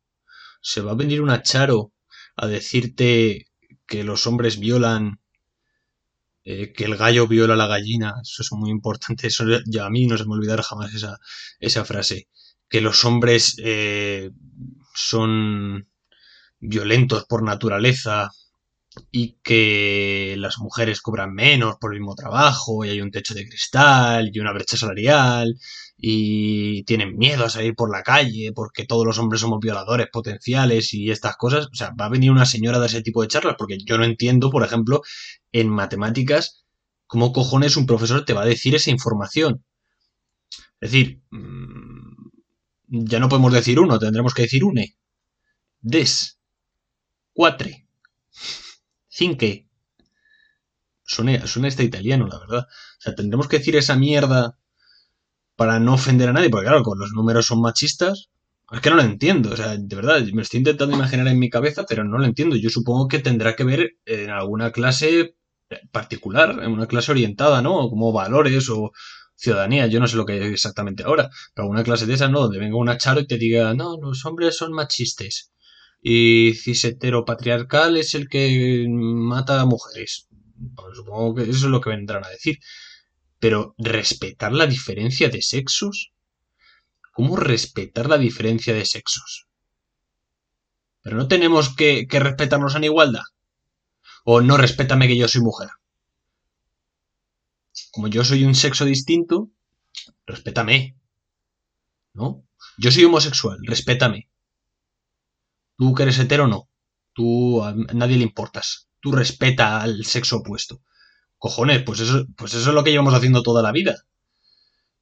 ¿Se 0.62 0.80
va 0.80 0.92
a 0.92 0.94
venir 1.02 1.20
una 1.20 1.42
charo 1.42 1.92
a 2.36 2.46
decirte 2.46 3.48
que 3.86 4.04
los 4.04 4.28
hombres 4.28 4.60
violan, 4.60 5.20
eh, 6.44 6.72
que 6.72 6.84
el 6.84 6.96
gallo 6.96 7.26
viola 7.26 7.54
a 7.54 7.56
la 7.56 7.66
gallina? 7.66 8.14
Eso 8.22 8.42
es 8.42 8.52
muy 8.52 8.70
importante. 8.70 9.26
Eso 9.26 9.44
ya 9.66 9.86
a 9.86 9.90
mí 9.90 10.06
no 10.06 10.16
se 10.16 10.24
me 10.24 10.34
olvidará 10.34 10.62
jamás 10.62 10.94
esa, 10.94 11.18
esa 11.58 11.84
frase. 11.84 12.28
Que 12.70 12.80
los 12.80 13.04
hombres 13.04 13.56
eh, 13.62 14.30
son 14.94 15.86
violentos 16.60 17.26
por 17.26 17.42
naturaleza, 17.42 18.30
y 19.12 19.38
que 19.42 20.34
las 20.38 20.58
mujeres 20.58 21.00
cobran 21.00 21.32
menos 21.32 21.76
por 21.80 21.92
el 21.94 22.00
mismo 22.00 22.14
trabajo 22.14 22.84
y 22.84 22.90
hay 22.90 23.00
un 23.00 23.10
techo 23.10 23.34
de 23.34 23.46
cristal 23.46 24.30
y 24.32 24.40
una 24.40 24.52
brecha 24.52 24.76
salarial 24.76 25.56
y 25.96 26.82
tienen 26.84 27.16
miedo 27.16 27.44
a 27.44 27.50
salir 27.50 27.74
por 27.74 27.90
la 27.90 28.02
calle 28.02 28.52
porque 28.54 28.86
todos 28.86 29.06
los 29.06 29.18
hombres 29.18 29.40
somos 29.42 29.60
violadores 29.60 30.08
potenciales 30.12 30.92
y 30.94 31.10
estas 31.10 31.36
cosas. 31.36 31.66
O 31.66 31.74
sea, 31.74 31.92
va 32.00 32.06
a 32.06 32.08
venir 32.10 32.30
una 32.30 32.46
señora 32.46 32.80
de 32.80 32.86
ese 32.86 33.02
tipo 33.02 33.22
de 33.22 33.28
charlas 33.28 33.56
porque 33.58 33.78
yo 33.84 33.98
no 33.98 34.04
entiendo, 34.04 34.50
por 34.50 34.64
ejemplo, 34.64 35.02
en 35.52 35.68
matemáticas, 35.68 36.64
cómo 37.06 37.32
cojones 37.32 37.76
un 37.76 37.86
profesor 37.86 38.24
te 38.24 38.32
va 38.34 38.42
a 38.42 38.46
decir 38.46 38.74
esa 38.74 38.90
información. 38.90 39.64
Es 40.80 40.92
decir, 40.92 41.22
mm, 41.30 41.89
ya 42.90 43.20
no 43.20 43.28
podemos 43.28 43.52
decir 43.52 43.78
uno, 43.78 43.98
tendremos 43.98 44.34
que 44.34 44.42
decir 44.42 44.64
une. 44.64 44.96
Des. 45.80 46.38
Cuatre. 47.32 47.86
Cinque. 49.08 49.68
Suena, 51.04 51.46
suena 51.46 51.68
este 51.68 51.84
italiano, 51.84 52.26
la 52.26 52.38
verdad. 52.38 52.66
O 52.68 53.00
sea, 53.00 53.14
tendremos 53.14 53.48
que 53.48 53.58
decir 53.58 53.76
esa 53.76 53.96
mierda 53.96 54.58
para 55.56 55.78
no 55.78 55.94
ofender 55.94 56.28
a 56.28 56.32
nadie, 56.32 56.50
porque 56.50 56.66
claro, 56.66 56.82
con 56.82 56.98
los 56.98 57.12
números 57.12 57.46
son 57.46 57.60
machistas. 57.60 58.30
Es 58.72 58.80
que 58.80 58.90
no 58.90 58.96
lo 58.96 59.02
entiendo, 59.02 59.50
o 59.50 59.56
sea, 59.56 59.76
de 59.76 59.96
verdad, 59.96 60.22
me 60.32 60.42
estoy 60.42 60.58
intentando 60.58 60.94
imaginar 60.94 61.26
en 61.26 61.38
mi 61.38 61.50
cabeza, 61.50 61.84
pero 61.88 62.04
no 62.04 62.18
lo 62.18 62.24
entiendo. 62.24 62.56
Yo 62.56 62.70
supongo 62.70 63.08
que 63.08 63.18
tendrá 63.18 63.56
que 63.56 63.64
ver 63.64 63.96
en 64.04 64.30
alguna 64.30 64.70
clase 64.70 65.34
particular, 65.90 66.60
en 66.62 66.72
una 66.72 66.86
clase 66.86 67.10
orientada, 67.12 67.62
¿no? 67.62 67.88
Como 67.88 68.12
valores 68.12 68.68
o 68.70 68.92
ciudadanía, 69.40 69.86
yo 69.86 70.00
no 70.00 70.06
sé 70.06 70.16
lo 70.16 70.26
que 70.26 70.38
es 70.38 70.52
exactamente 70.52 71.02
ahora, 71.04 71.30
pero 71.54 71.64
alguna 71.64 71.84
clase 71.84 72.06
de 72.06 72.14
esas, 72.14 72.30
¿no? 72.30 72.40
Donde 72.40 72.58
venga 72.58 72.76
una 72.76 72.98
charo 72.98 73.20
y 73.20 73.26
te 73.26 73.38
diga, 73.38 73.74
no, 73.74 73.96
los 74.00 74.24
hombres 74.26 74.56
son 74.56 74.72
machistas 74.72 75.50
y 76.02 76.54
cis 76.54 76.96
patriarcal 77.26 77.96
es 77.96 78.14
el 78.14 78.28
que 78.28 78.86
mata 78.88 79.60
a 79.60 79.66
mujeres. 79.66 80.28
Pues 80.74 80.96
supongo 80.96 81.34
que 81.34 81.42
eso 81.42 81.52
es 81.52 81.62
lo 81.64 81.80
que 81.80 81.90
vendrán 81.90 82.24
a 82.24 82.30
decir. 82.30 82.58
Pero 83.38 83.74
respetar 83.78 84.52
la 84.52 84.66
diferencia 84.66 85.28
de 85.28 85.42
sexos. 85.42 86.12
¿Cómo 87.12 87.36
respetar 87.36 88.08
la 88.08 88.18
diferencia 88.18 88.72
de 88.72 88.84
sexos? 88.84 89.46
Pero 91.02 91.16
no 91.16 91.28
tenemos 91.28 91.74
que, 91.74 92.06
que 92.06 92.20
respetarnos 92.20 92.74
en 92.74 92.84
igualdad. 92.84 93.22
O 94.24 94.40
no 94.40 94.56
respétame 94.56 95.08
que 95.08 95.16
yo 95.16 95.28
soy 95.28 95.42
mujer. 95.42 95.68
Como 97.92 98.08
yo 98.08 98.24
soy 98.24 98.44
un 98.44 98.54
sexo 98.54 98.84
distinto, 98.84 99.50
respétame. 100.26 100.96
¿No? 102.12 102.44
Yo 102.78 102.90
soy 102.90 103.04
homosexual, 103.04 103.58
respétame. 103.62 104.28
Tú 105.76 105.94
que 105.94 106.02
eres 106.02 106.18
hetero, 106.18 106.46
no. 106.46 106.68
Tú 107.14 107.62
a 107.62 107.74
nadie 107.74 108.16
le 108.16 108.24
importas. 108.24 108.88
Tú 109.00 109.12
respeta 109.12 109.80
al 109.80 110.04
sexo 110.04 110.38
opuesto. 110.38 110.82
Cojones, 111.38 111.82
pues 111.82 112.00
eso, 112.00 112.26
pues 112.36 112.54
eso 112.54 112.68
es 112.68 112.74
lo 112.74 112.84
que 112.84 112.90
llevamos 112.90 113.14
haciendo 113.14 113.42
toda 113.42 113.62
la 113.62 113.72
vida. 113.72 114.04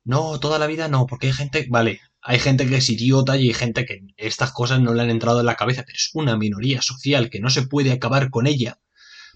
No, 0.04 0.40
toda 0.40 0.58
la 0.58 0.66
vida 0.66 0.88
no, 0.88 1.06
porque 1.06 1.26
hay 1.26 1.32
gente, 1.32 1.66
vale, 1.68 2.00
hay 2.22 2.38
gente 2.38 2.66
que 2.66 2.76
es 2.76 2.88
idiota 2.88 3.36
y 3.36 3.48
hay 3.48 3.54
gente 3.54 3.84
que 3.84 4.06
estas 4.16 4.52
cosas 4.52 4.80
no 4.80 4.94
le 4.94 5.02
han 5.02 5.10
entrado 5.10 5.40
en 5.40 5.46
la 5.46 5.56
cabeza, 5.56 5.82
pero 5.84 5.96
es 5.96 6.10
una 6.14 6.36
minoría 6.36 6.80
social 6.80 7.28
que 7.28 7.40
no 7.40 7.50
se 7.50 7.66
puede 7.66 7.92
acabar 7.92 8.30
con 8.30 8.46
ella, 8.46 8.80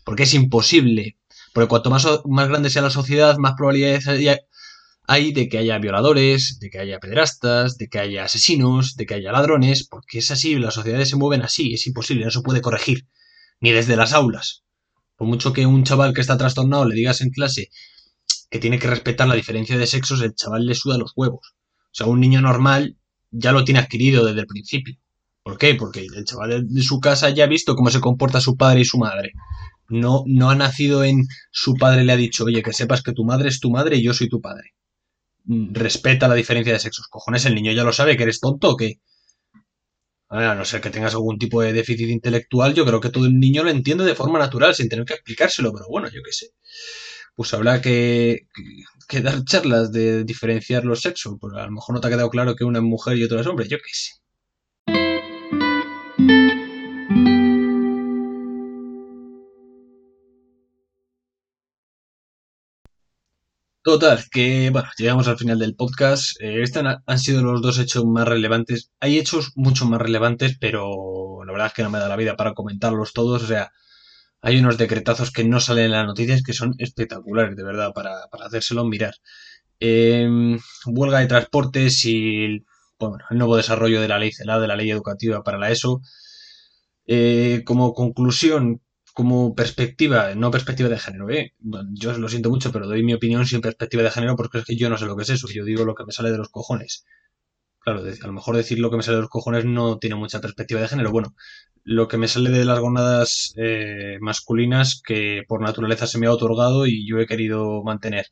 porque 0.05 0.23
es 0.23 0.35
imposible. 0.35 1.19
Porque 1.53 1.69
cuanto 1.69 1.91
más, 1.91 2.07
más 2.25 2.49
grande 2.49 2.71
sea 2.71 2.83
la 2.83 2.91
sociedad, 2.91 3.37
más 3.39 3.55
probabilidades 3.57 4.07
hay 5.07 5.33
de 5.33 5.49
que 5.49 5.59
haya 5.59 5.79
violadores, 5.79 6.59
de 6.61 6.71
que 6.71 6.79
haya 6.79 6.99
pederastas, 6.99 7.77
de 7.77 7.89
que 7.89 7.99
haya 7.99 8.25
asesinos, 8.25 8.97
de 8.97 9.05
que 9.07 9.15
haya 9.15 9.33
ladrones, 9.33 9.87
porque 9.89 10.19
es 10.19 10.31
así, 10.31 10.55
las 10.55 10.75
sociedades 10.75 11.11
se 11.11 11.17
mueven 11.17 11.43
así, 11.43 11.75
es 11.75 11.87
imposible, 11.87 12.25
no 12.25 12.31
se 12.31 12.41
puede 12.41 12.61
corregir, 12.61 13.07
ni 13.61 13.73
desde 13.73 13.97
las 13.97 14.13
aulas. 14.13 14.63
Por 15.17 15.27
mucho 15.29 15.53
que 15.53 15.67
un 15.67 15.85
chaval 15.85 16.15
que 16.15 16.21
está 16.21 16.39
trastornado 16.39 16.85
le 16.85 16.95
digas 16.95 17.21
en 17.21 17.31
clase 17.31 17.71
que 18.51 18.59
tiene 18.59 18.79
que 18.79 18.87
respetar 18.87 19.27
la 19.27 19.35
diferencia 19.35 19.77
de 19.77 19.87
sexos, 19.87 20.21
el 20.23 20.35
chaval 20.35 20.67
le 20.67 20.75
suda 20.75 20.99
los 20.99 21.13
huevos. 21.17 21.55
O 21.55 21.95
sea, 21.95 22.07
un 22.07 22.21
niño 22.21 22.41
normal 22.41 22.97
ya 23.31 23.53
lo 23.53 23.65
tiene 23.65 23.81
adquirido 23.81 24.25
desde 24.25 24.41
el 24.41 24.47
principio. 24.47 24.97
¿Por 25.43 25.59
qué? 25.59 25.75
Porque 25.75 26.01
el 26.01 26.25
chaval 26.25 26.69
de 26.69 26.83
su 26.83 27.01
casa 27.01 27.31
ya 27.31 27.45
ha 27.45 27.49
visto 27.49 27.75
cómo 27.75 27.91
se 27.91 28.01
comporta 28.01 28.41
su 28.41 28.57
padre 28.57 28.81
y 28.81 28.85
su 28.85 28.99
madre. 28.99 29.33
No, 29.93 30.25
no 30.27 30.49
ha 30.49 30.55
nacido 30.55 31.05
en 31.05 31.27
su 31.51 31.75
padre 31.75 32.05
le 32.05 32.13
ha 32.13 32.17
dicho, 32.17 32.45
oye, 32.45 32.63
que 32.63 32.73
sepas 32.73 33.03
que 33.03 33.13
tu 33.13 33.25
madre 33.25 33.51
es 33.51 33.61
tu 33.61 33.71
madre 33.71 33.97
y 33.97 34.03
yo 34.03 34.15
soy 34.15 34.29
tu 34.31 34.41
padre. 34.41 34.71
Mm, 35.45 35.75
respeta 35.75 36.29
la 36.29 36.35
diferencia 36.35 36.73
de 36.73 36.79
sexos. 36.79 37.09
Cojones, 37.09 37.45
el 37.45 37.55
niño 37.55 37.73
ya 37.73 37.85
lo 37.85 37.93
sabe 37.93 38.17
que 38.17 38.23
eres 38.23 38.41
tonto 38.41 38.71
o 38.71 38.77
qué. 38.77 39.01
A 40.31 40.55
no 40.55 40.65
ser 40.65 40.81
que 40.81 40.89
tengas 40.89 41.13
algún 41.13 41.39
tipo 41.39 41.61
de 41.61 41.75
déficit 41.75 42.09
intelectual, 42.09 42.73
yo 42.73 42.87
creo 42.87 43.01
que 43.01 43.11
todo 43.11 43.27
el 43.27 43.39
niño 43.39 43.65
lo 43.65 43.71
entiende 43.71 44.05
de 44.05 44.15
forma 44.15 44.39
natural, 44.39 44.75
sin 44.75 44.89
tener 44.89 45.05
que 45.05 45.13
explicárselo, 45.13 45.73
pero 45.75 45.87
bueno, 45.91 46.09
yo 46.09 46.23
qué 46.25 46.33
sé. 46.33 46.47
Pues 47.35 47.53
habrá 47.53 47.83
que, 47.83 48.47
que, 49.09 49.21
dar 49.21 49.45
charlas 49.45 49.93
de 49.93 50.25
diferenciar 50.25 50.87
los 50.87 51.03
sexos. 51.03 51.35
Pues 51.39 51.55
a 51.55 51.67
lo 51.67 51.73
mejor 51.73 51.95
no 51.95 52.01
te 52.01 52.07
ha 52.07 52.11
quedado 52.11 52.31
claro 52.31 52.57
que 52.57 52.65
una 52.65 52.79
es 52.79 52.85
mujer 52.85 53.19
y 53.19 53.25
otra 53.25 53.43
es 53.43 53.47
hombre, 53.47 53.69
yo 53.69 53.77
qué 53.77 53.93
sé. 53.93 54.22
Total, 63.83 64.21
que 64.31 64.71
bueno, 64.71 64.89
llegamos 64.97 65.27
al 65.27 65.39
final 65.39 65.59
del 65.59 65.75
podcast. 65.75 66.41
Eh, 66.41 66.63
estos 66.63 66.85
han 67.05 67.19
sido 67.19 67.43
los 67.43 67.61
dos 67.63 67.79
hechos 67.81 68.05
más 68.05 68.29
relevantes. 68.29 68.93
Hay 69.01 69.19
hechos 69.19 69.53
mucho 69.57 69.87
más 69.87 70.01
relevantes, 70.01 70.57
pero 70.61 71.45
la 71.45 71.53
verdad 71.53 71.69
es 71.69 71.73
que 71.75 71.83
no 71.83 71.91
me 71.91 71.99
da 71.99 72.09
la 72.09 72.17
vida 72.17 72.37
para 72.37 72.55
comentarlos 72.55 73.13
todos. 73.13 73.43
O 73.43 73.47
sea, 73.47 73.73
hay 74.41 74.59
unos 74.61 74.79
decretazos 74.79 75.33
que 75.33 75.45
no 75.45 75.61
salen 75.61 75.87
en 75.87 75.93
las 75.93 76.07
noticias 76.07 76.43
que 76.45 76.53
son 76.53 76.75
espectaculares, 76.79 77.57
de 77.57 77.65
verdad, 77.65 77.93
para, 77.93 78.29
para 78.31 78.47
hacérselo 78.47 78.85
mirar. 78.85 79.15
Em, 79.81 80.59
huelga 80.87 81.21
de 81.21 81.27
transportes 81.27 82.05
y 82.05 82.65
bueno, 83.01 83.19
el 83.31 83.39
nuevo 83.39 83.57
desarrollo 83.57 84.01
de 84.01 84.09
la 84.09 84.19
ley 84.19 84.33
CELA, 84.33 84.61
de 84.61 84.69
la 84.69 84.77
ley 84.77 84.91
educativa 84.91 85.43
para 85.43 85.59
la 85.59 85.71
ESO. 85.73 86.01
Eh, 87.07 87.63
como 87.67 87.95
conclusión, 87.95 88.81
como 89.13 89.55
perspectiva, 89.55 90.35
no 90.35 90.51
perspectiva 90.51 90.89
de 90.89 90.99
género, 90.99 91.31
¿eh? 91.31 91.55
yo 91.93 92.17
lo 92.19 92.29
siento 92.29 92.51
mucho, 92.51 92.73
pero 92.73 92.87
doy 92.87 93.03
mi 93.03 93.15
opinión 93.15 93.47
sin 93.47 93.61
perspectiva 93.61 94.03
de 94.03 94.11
género 94.11 94.37
porque 94.37 94.59
es 94.59 94.65
que 94.65 94.77
yo 94.77 94.89
no 94.89 94.99
sé 94.99 95.07
lo 95.07 95.17
que 95.17 95.25
es 95.25 95.31
eso, 95.31 95.49
yo 95.49 95.65
digo 95.65 95.85
lo 95.85 95.95
que 95.95 96.05
me 96.05 96.13
sale 96.13 96.31
de 96.31 96.39
los 96.39 96.49
cojones. 96.49 97.05
Claro, 97.81 98.01
a 98.01 98.27
lo 98.27 98.33
mejor 98.33 98.57
decir 98.57 98.79
lo 98.79 98.91
que 98.91 98.97
me 98.97 99.03
sale 99.03 99.17
de 99.17 99.23
los 99.23 99.31
cojones 99.31 99.65
no 99.65 99.99
tiene 99.99 100.15
mucha 100.17 100.41
perspectiva 100.41 100.81
de 100.81 100.89
género. 100.89 101.11
Bueno, 101.11 101.35
lo 101.85 102.07
que 102.09 102.17
me 102.17 102.29
sale 102.29 102.51
de 102.51 102.65
las 102.65 102.79
gonadas 102.79 103.55
eh, 103.57 104.19
masculinas 104.21 105.03
que 105.05 105.43
por 105.49 105.61
naturaleza 105.63 106.07
se 106.07 106.19
me 106.19 106.27
ha 106.27 106.33
otorgado 106.33 106.87
y 106.87 107.07
yo 107.07 107.19
he 107.19 107.27
querido 107.27 107.83
mantener. 107.83 108.27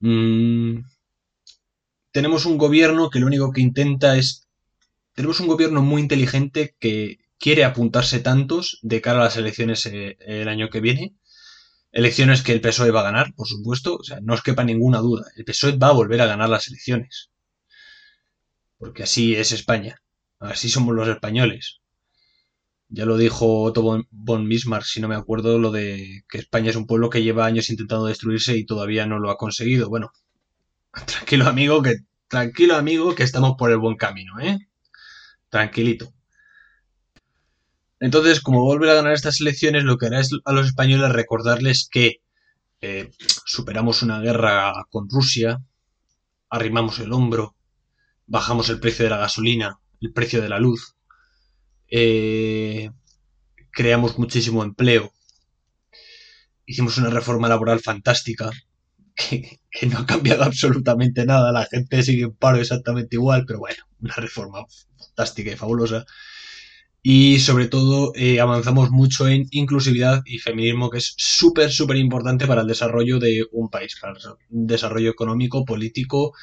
Mm, 0.00 0.80
tenemos 2.12 2.44
un 2.46 2.58
gobierno 2.58 3.10
que 3.10 3.20
lo 3.20 3.26
único 3.26 3.52
que 3.52 3.60
intenta 3.62 4.16
es... 4.16 4.46
Tenemos 5.14 5.40
un 5.40 5.48
gobierno 5.48 5.82
muy 5.82 6.02
inteligente 6.02 6.74
que 6.78 7.18
quiere 7.40 7.64
apuntarse 7.64 8.20
tantos 8.20 8.78
de 8.82 9.00
cara 9.00 9.20
a 9.20 9.24
las 9.24 9.36
elecciones 9.36 9.86
eh, 9.86 10.16
el 10.20 10.48
año 10.48 10.68
que 10.70 10.80
viene. 10.80 11.16
Elecciones 11.92 12.42
que 12.42 12.52
el 12.52 12.60
PSOE 12.60 12.92
va 12.92 13.00
a 13.00 13.04
ganar, 13.10 13.34
por 13.34 13.48
supuesto. 13.48 13.96
O 13.96 14.04
sea, 14.04 14.20
no 14.20 14.34
os 14.34 14.42
quepa 14.42 14.62
ninguna 14.64 14.98
duda. 14.98 15.24
El 15.36 15.44
PSOE 15.44 15.76
va 15.76 15.88
a 15.88 15.92
volver 15.92 16.20
a 16.20 16.26
ganar 16.26 16.48
las 16.50 16.68
elecciones. 16.68 17.30
Porque 18.78 19.04
así 19.04 19.34
es 19.34 19.52
España. 19.52 20.02
Así 20.38 20.68
somos 20.70 20.94
los 20.94 21.08
españoles. 21.08 21.80
Ya 22.88 23.04
lo 23.06 23.16
dijo 23.16 23.62
Otto 23.62 24.04
von 24.10 24.48
Bismarck, 24.48 24.84
si 24.84 25.00
no 25.00 25.08
me 25.08 25.14
acuerdo, 25.14 25.58
lo 25.58 25.70
de 25.70 26.24
que 26.28 26.38
España 26.38 26.70
es 26.70 26.76
un 26.76 26.86
pueblo 26.86 27.08
que 27.08 27.22
lleva 27.22 27.46
años 27.46 27.70
intentando 27.70 28.06
destruirse 28.06 28.56
y 28.56 28.66
todavía 28.66 29.06
no 29.06 29.18
lo 29.18 29.30
ha 29.30 29.36
conseguido. 29.36 29.88
Bueno, 29.88 30.12
tranquilo 31.06 31.46
amigo, 31.46 31.82
que 31.82 31.96
tranquilo 32.28 32.76
amigo, 32.76 33.14
que 33.14 33.22
estamos 33.24 33.54
por 33.58 33.70
el 33.70 33.78
buen 33.78 33.96
camino, 33.96 34.40
¿eh? 34.40 34.58
Tranquilito. 35.50 36.12
Entonces, 38.00 38.40
como 38.40 38.64
volver 38.64 38.90
a 38.90 38.94
ganar 38.94 39.12
estas 39.12 39.40
elecciones, 39.40 39.84
lo 39.84 39.98
que 39.98 40.06
hará 40.06 40.20
es 40.20 40.30
a 40.44 40.52
los 40.52 40.66
españoles 40.66 41.12
recordarles 41.12 41.88
que 41.90 42.22
eh, 42.80 43.10
superamos 43.44 44.02
una 44.02 44.20
guerra 44.20 44.72
con 44.88 45.08
Rusia, 45.08 45.58
arrimamos 46.48 46.98
el 46.98 47.12
hombro, 47.12 47.54
bajamos 48.26 48.70
el 48.70 48.80
precio 48.80 49.04
de 49.04 49.10
la 49.10 49.18
gasolina, 49.18 49.80
el 50.00 50.12
precio 50.12 50.40
de 50.40 50.48
la 50.48 50.58
luz, 50.58 50.96
eh, 51.88 52.90
creamos 53.70 54.18
muchísimo 54.18 54.64
empleo, 54.64 55.12
hicimos 56.64 56.96
una 56.96 57.10
reforma 57.10 57.48
laboral 57.48 57.80
fantástica, 57.80 58.50
que, 59.14 59.60
no 59.86 59.98
ha 59.98 60.06
cambiado 60.06 60.44
absolutamente 60.44 61.26
nada, 61.26 61.52
la 61.52 61.66
gente 61.66 62.02
sigue 62.02 62.24
en 62.24 62.34
paro 62.34 62.58
exactamente 62.58 63.16
igual, 63.16 63.44
pero 63.46 63.58
bueno, 63.58 63.84
una 64.00 64.14
reforma 64.14 64.64
fantástica 64.98 65.52
y 65.52 65.56
fabulosa. 65.56 66.06
Y 67.02 67.38
sobre 67.38 67.68
todo 67.68 68.12
eh, 68.14 68.40
avanzamos 68.40 68.90
mucho 68.90 69.26
en 69.28 69.46
inclusividad 69.50 70.22
y 70.26 70.38
feminismo, 70.38 70.90
que 70.90 70.98
es 70.98 71.14
súper, 71.16 71.70
súper 71.70 71.96
importante 71.96 72.46
para 72.46 72.62
el 72.62 72.66
desarrollo 72.66 73.18
de 73.18 73.46
un 73.52 73.70
país, 73.70 73.96
para 74.00 74.12
el 74.12 74.18
desarrollo 74.50 75.10
económico, 75.10 75.64
político 75.64 76.34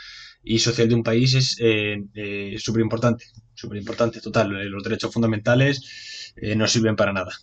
y 0.43 0.60
social 0.60 0.89
de 0.89 0.96
un 0.96 1.04
país 1.04 1.34
es 1.36 1.58
eh, 1.60 2.56
súper 2.58 2.82
importante 2.82 3.26
súper 3.58 3.78
importante, 3.78 4.22
total. 4.22 4.56
Eh, 4.56 4.65
los 4.70 4.84
derechos 4.84 5.12
fundamentales 5.12 6.34
eh, 6.36 6.56
no 6.56 6.67
sirven 6.67 6.96
para 6.96 7.13
nada. 7.13 7.34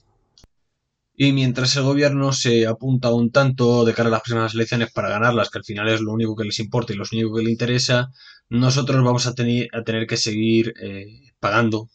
Y 1.17 1.33
mientras 1.33 1.77
el 1.77 1.85
gobierno 1.85 2.33
se 2.33 2.67
apunta 2.67 3.13
un 3.13 3.31
tanto 3.31 3.85
de 3.85 3.95
cara 3.95 4.09
a 4.09 4.13
las 4.13 4.23
próximas 4.23 4.55
elecciones 4.55 4.91
para 4.93 5.09
ganarlas, 5.09 5.51
que 5.51 5.59
al 5.59 5.65
final 5.65 5.89
es 5.89 6.01
lo 6.01 6.13
único 6.13 6.35
que 6.35 6.45
les 6.45 6.59
importa 6.59 6.93
y 6.93 6.97
lo 6.97 7.05
único 7.11 7.37
que 7.37 7.43
les 7.43 7.53
interesa, 7.53 8.11
nosotros 8.49 9.05
vamos 9.05 9.27
a, 9.27 9.35
tener, 9.35 9.69
a 9.73 9.83
tener 9.83 10.07
que 10.07 10.17
seguir 10.17 10.75
eh, 10.81 11.33
pagando 11.39 11.89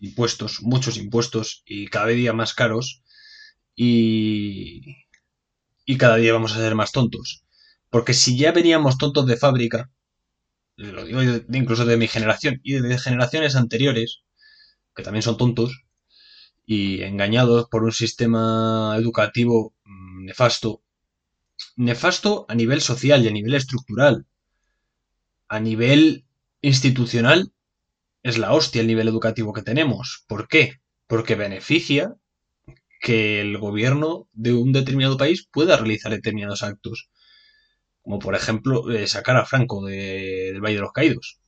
impuestos, 0.00 0.62
muchos 0.62 0.96
impuestos 0.96 1.62
y 1.66 1.88
cada 1.88 2.06
día 2.08 2.32
más 2.32 2.54
caros 2.54 3.02
y, 3.74 4.82
y 5.86 5.98
cada 5.98 6.16
día 6.16 6.32
vamos 6.32 6.52
a 6.52 6.58
ser 6.58 6.74
más 6.74 6.92
tontos. 6.92 7.44
Porque 7.90 8.14
si 8.14 8.36
ya 8.36 8.52
veníamos 8.52 8.98
tontos 8.98 9.26
de 9.26 9.36
fábrica, 9.36 9.90
lo 10.76 11.04
digo 11.04 11.22
incluso 11.52 11.84
de 11.84 11.96
mi 11.96 12.08
generación 12.08 12.60
y 12.62 12.74
de 12.74 12.98
generaciones 12.98 13.56
anteriores, 13.56 14.22
que 14.94 15.02
también 15.02 15.22
son 15.22 15.36
tontos 15.36 15.84
y 16.66 17.02
engañados 17.02 17.68
por 17.70 17.82
un 17.82 17.92
sistema 17.92 18.94
educativo 18.98 19.74
mm, 19.84 20.26
nefasto. 20.26 20.82
Nefasto 21.76 22.46
a 22.48 22.54
nivel 22.54 22.80
social 22.82 23.24
y 23.24 23.28
a 23.28 23.32
nivel 23.32 23.54
estructural. 23.54 24.26
A 25.48 25.60
nivel 25.60 26.26
institucional 26.60 27.52
es 28.22 28.38
la 28.38 28.52
hostia 28.52 28.80
el 28.80 28.86
nivel 28.86 29.08
educativo 29.08 29.52
que 29.52 29.62
tenemos. 29.62 30.24
¿Por 30.28 30.48
qué? 30.48 30.74
Porque 31.06 31.34
beneficia 31.34 32.14
que 33.00 33.40
el 33.40 33.58
gobierno 33.58 34.28
de 34.32 34.54
un 34.54 34.72
determinado 34.72 35.16
país 35.16 35.46
pueda 35.50 35.76
realizar 35.76 36.12
determinados 36.12 36.62
actos. 36.62 37.08
Como 38.02 38.18
por 38.18 38.34
ejemplo 38.34 38.90
eh, 38.90 39.06
sacar 39.06 39.36
a 39.36 39.46
Franco 39.46 39.84
del 39.84 40.60
Valle 40.60 40.76
de 40.76 40.80
los 40.80 40.92
Caídos. 40.92 41.40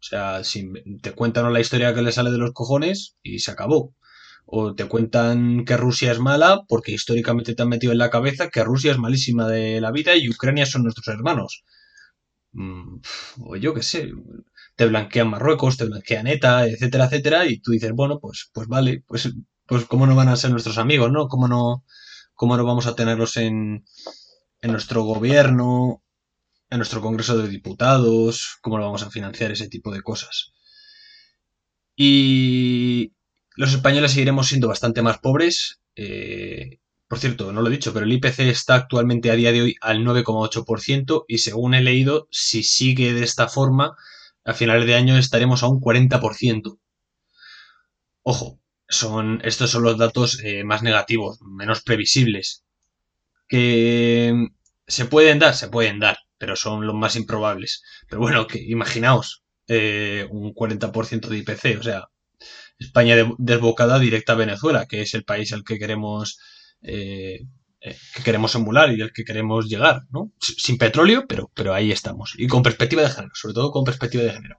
O 0.00 0.06
sea, 0.06 0.44
si 0.44 0.70
te 1.02 1.12
cuentan 1.12 1.52
la 1.52 1.60
historia 1.60 1.94
que 1.94 2.02
le 2.02 2.12
sale 2.12 2.30
de 2.30 2.38
los 2.38 2.52
cojones 2.52 3.16
y 3.22 3.38
se 3.40 3.50
acabó. 3.50 3.94
O 4.46 4.74
te 4.74 4.86
cuentan 4.86 5.64
que 5.64 5.76
Rusia 5.78 6.12
es 6.12 6.18
mala 6.20 6.60
porque 6.68 6.92
históricamente 6.92 7.54
te 7.54 7.62
han 7.62 7.70
metido 7.70 7.92
en 7.92 7.98
la 7.98 8.10
cabeza 8.10 8.50
que 8.50 8.62
Rusia 8.62 8.92
es 8.92 8.98
malísima 8.98 9.48
de 9.48 9.80
la 9.80 9.90
vida 9.90 10.14
y 10.16 10.28
Ucrania 10.28 10.66
son 10.66 10.82
nuestros 10.82 11.08
hermanos. 11.08 11.64
Mm, 12.52 13.00
o 13.40 13.56
yo 13.56 13.74
qué 13.74 13.82
sé. 13.82 14.12
Te 14.76 14.86
blanquean 14.86 15.28
Marruecos, 15.30 15.76
te 15.76 15.84
blanquean 15.84 16.26
ETA, 16.26 16.66
etcétera, 16.66 17.06
etcétera. 17.06 17.46
Y 17.46 17.60
tú 17.60 17.72
dices, 17.72 17.92
bueno, 17.92 18.18
pues, 18.20 18.50
pues 18.52 18.68
vale, 18.68 19.02
pues, 19.06 19.32
pues 19.66 19.84
cómo 19.86 20.06
no 20.06 20.14
van 20.16 20.28
a 20.28 20.36
ser 20.36 20.50
nuestros 20.50 20.78
amigos, 20.78 21.10
¿no? 21.12 21.28
¿Cómo 21.28 21.48
no, 21.48 21.84
cómo 22.34 22.56
no 22.56 22.64
vamos 22.64 22.86
a 22.86 22.94
tenerlos 22.96 23.36
en, 23.36 23.84
en 24.62 24.72
nuestro 24.72 25.04
gobierno 25.04 26.04
en 26.74 26.78
nuestro 26.78 27.00
Congreso 27.00 27.38
de 27.38 27.48
Diputados, 27.48 28.58
cómo 28.60 28.78
lo 28.78 28.84
vamos 28.84 29.02
a 29.04 29.10
financiar, 29.10 29.52
ese 29.52 29.68
tipo 29.68 29.92
de 29.92 30.02
cosas. 30.02 30.52
Y 31.96 33.12
los 33.56 33.72
españoles 33.72 34.12
seguiremos 34.12 34.48
siendo 34.48 34.68
bastante 34.68 35.00
más 35.00 35.18
pobres. 35.18 35.80
Eh, 35.94 36.80
por 37.06 37.18
cierto, 37.20 37.52
no 37.52 37.62
lo 37.62 37.68
he 37.68 37.72
dicho, 37.72 37.92
pero 37.92 38.04
el 38.04 38.12
IPC 38.12 38.40
está 38.40 38.74
actualmente 38.74 39.30
a 39.30 39.36
día 39.36 39.52
de 39.52 39.62
hoy 39.62 39.76
al 39.80 40.04
9,8% 40.04 41.24
y 41.28 41.38
según 41.38 41.74
he 41.74 41.80
leído, 41.80 42.26
si 42.30 42.64
sigue 42.64 43.12
de 43.12 43.22
esta 43.22 43.48
forma, 43.48 43.96
a 44.44 44.54
finales 44.54 44.86
de 44.86 44.94
año 44.94 45.16
estaremos 45.16 45.62
a 45.62 45.68
un 45.68 45.80
40%. 45.80 46.78
Ojo, 48.22 48.60
son, 48.88 49.40
estos 49.44 49.70
son 49.70 49.82
los 49.82 49.98
datos 49.98 50.40
eh, 50.44 50.64
más 50.64 50.82
negativos, 50.82 51.40
menos 51.42 51.82
previsibles. 51.82 52.64
Que 53.48 54.48
se 54.86 55.04
pueden 55.06 55.38
dar, 55.38 55.54
se 55.54 55.68
pueden 55.68 55.98
dar 56.00 56.18
pero 56.44 56.56
son 56.56 56.86
los 56.86 56.94
más 56.94 57.16
improbables. 57.16 57.82
Pero 58.08 58.20
bueno, 58.20 58.46
que 58.46 58.62
imaginaos 58.62 59.44
eh, 59.68 60.26
un 60.30 60.52
40% 60.54 61.28
de 61.28 61.38
IPC, 61.38 61.80
o 61.80 61.82
sea, 61.82 62.08
España 62.78 63.16
desbocada 63.38 63.98
directa 63.98 64.34
a 64.34 64.36
Venezuela, 64.36 64.86
que 64.86 65.00
es 65.02 65.14
el 65.14 65.24
país 65.24 65.54
al 65.54 65.64
que 65.64 65.78
queremos 65.78 66.38
eh, 66.82 67.40
eh, 67.86 67.98
que 68.14 68.22
queremos 68.22 68.54
emular 68.54 68.90
y 68.92 69.02
al 69.02 69.12
que 69.12 69.24
queremos 69.24 69.68
llegar, 69.68 70.04
¿no? 70.10 70.32
Sin 70.40 70.78
petróleo, 70.78 71.26
pero, 71.28 71.50
pero 71.54 71.74
ahí 71.74 71.92
estamos. 71.92 72.34
Y 72.38 72.46
con 72.46 72.62
perspectiva 72.62 73.02
de 73.02 73.10
género, 73.10 73.34
sobre 73.34 73.52
todo 73.52 73.70
con 73.70 73.84
perspectiva 73.84 74.24
de 74.24 74.32
género. 74.32 74.56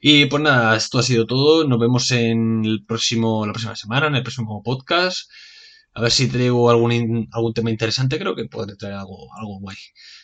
Y 0.00 0.26
pues 0.26 0.42
nada, 0.42 0.76
esto 0.76 0.98
ha 0.98 1.04
sido 1.04 1.26
todo. 1.26 1.64
Nos 1.68 1.78
vemos 1.78 2.10
en 2.10 2.64
el 2.64 2.84
próximo, 2.84 3.46
la 3.46 3.52
próxima 3.52 3.76
semana, 3.76 4.08
en 4.08 4.16
el 4.16 4.24
próximo 4.24 4.62
podcast. 4.64 5.30
A 5.94 6.00
ver 6.00 6.10
si 6.10 6.26
traigo 6.28 6.70
algún, 6.70 7.28
algún 7.32 7.54
tema 7.54 7.70
interesante, 7.70 8.18
creo 8.18 8.34
que 8.34 8.46
podré 8.46 8.74
traer 8.76 8.94
algo, 8.94 9.28
algo 9.38 9.60
guay. 9.60 9.76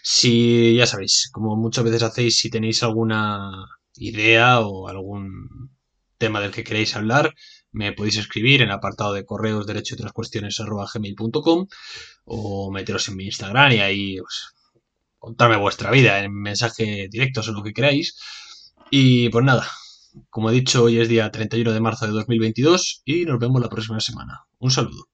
Si, 0.03 0.75
ya 0.77 0.87
sabéis, 0.87 1.31
como 1.33 1.55
muchas 1.57 1.85
veces 1.85 2.03
hacéis, 2.03 2.39
si 2.39 2.51
tenéis 2.51 2.83
alguna 2.83 3.51
idea 3.95 4.61
o 4.61 4.89
algún 4.89 5.71
tema 6.19 6.41
del 6.41 6.51
que 6.51 6.65
queréis 6.65 6.97
hablar, 6.97 7.35
me 7.77 7.93
podéis 7.93 8.17
escribir 8.17 8.63
en 8.63 8.71
apartado 8.71 9.13
de 9.13 9.27
correos 9.27 9.67
derecho 9.67 9.95
y 9.95 9.97
otras 9.97 10.13
cuestiones 10.13 10.59
arroba 10.61 10.89
gmail.com 10.93 11.67
o 12.25 12.71
meteros 12.73 13.09
en 13.09 13.17
mi 13.17 13.25
Instagram 13.27 13.73
y 13.73 13.81
ahí 13.81 14.17
pues, 14.19 14.55
contarme 15.19 15.57
vuestra 15.57 15.91
vida 15.91 16.25
en 16.25 16.33
mensaje 16.33 17.09
directo 17.11 17.43
o 17.43 17.53
lo 17.53 17.63
que 17.63 17.75
queráis. 17.75 18.19
Y 18.91 19.29
pues 19.29 19.45
nada, 19.45 19.69
como 20.31 20.51
he 20.51 20.55
dicho, 20.55 20.85
hoy 20.85 21.01
es 21.01 21.09
día 21.09 21.31
31 21.31 21.73
de 21.73 21.81
marzo 21.81 22.07
de 22.07 22.13
2022 22.13 23.03
y 23.05 23.27
nos 23.27 23.39
vemos 23.39 23.61
la 23.61 23.69
próxima 23.69 24.01
semana. 24.01 24.47
Un 24.59 24.71
saludo. 24.71 25.05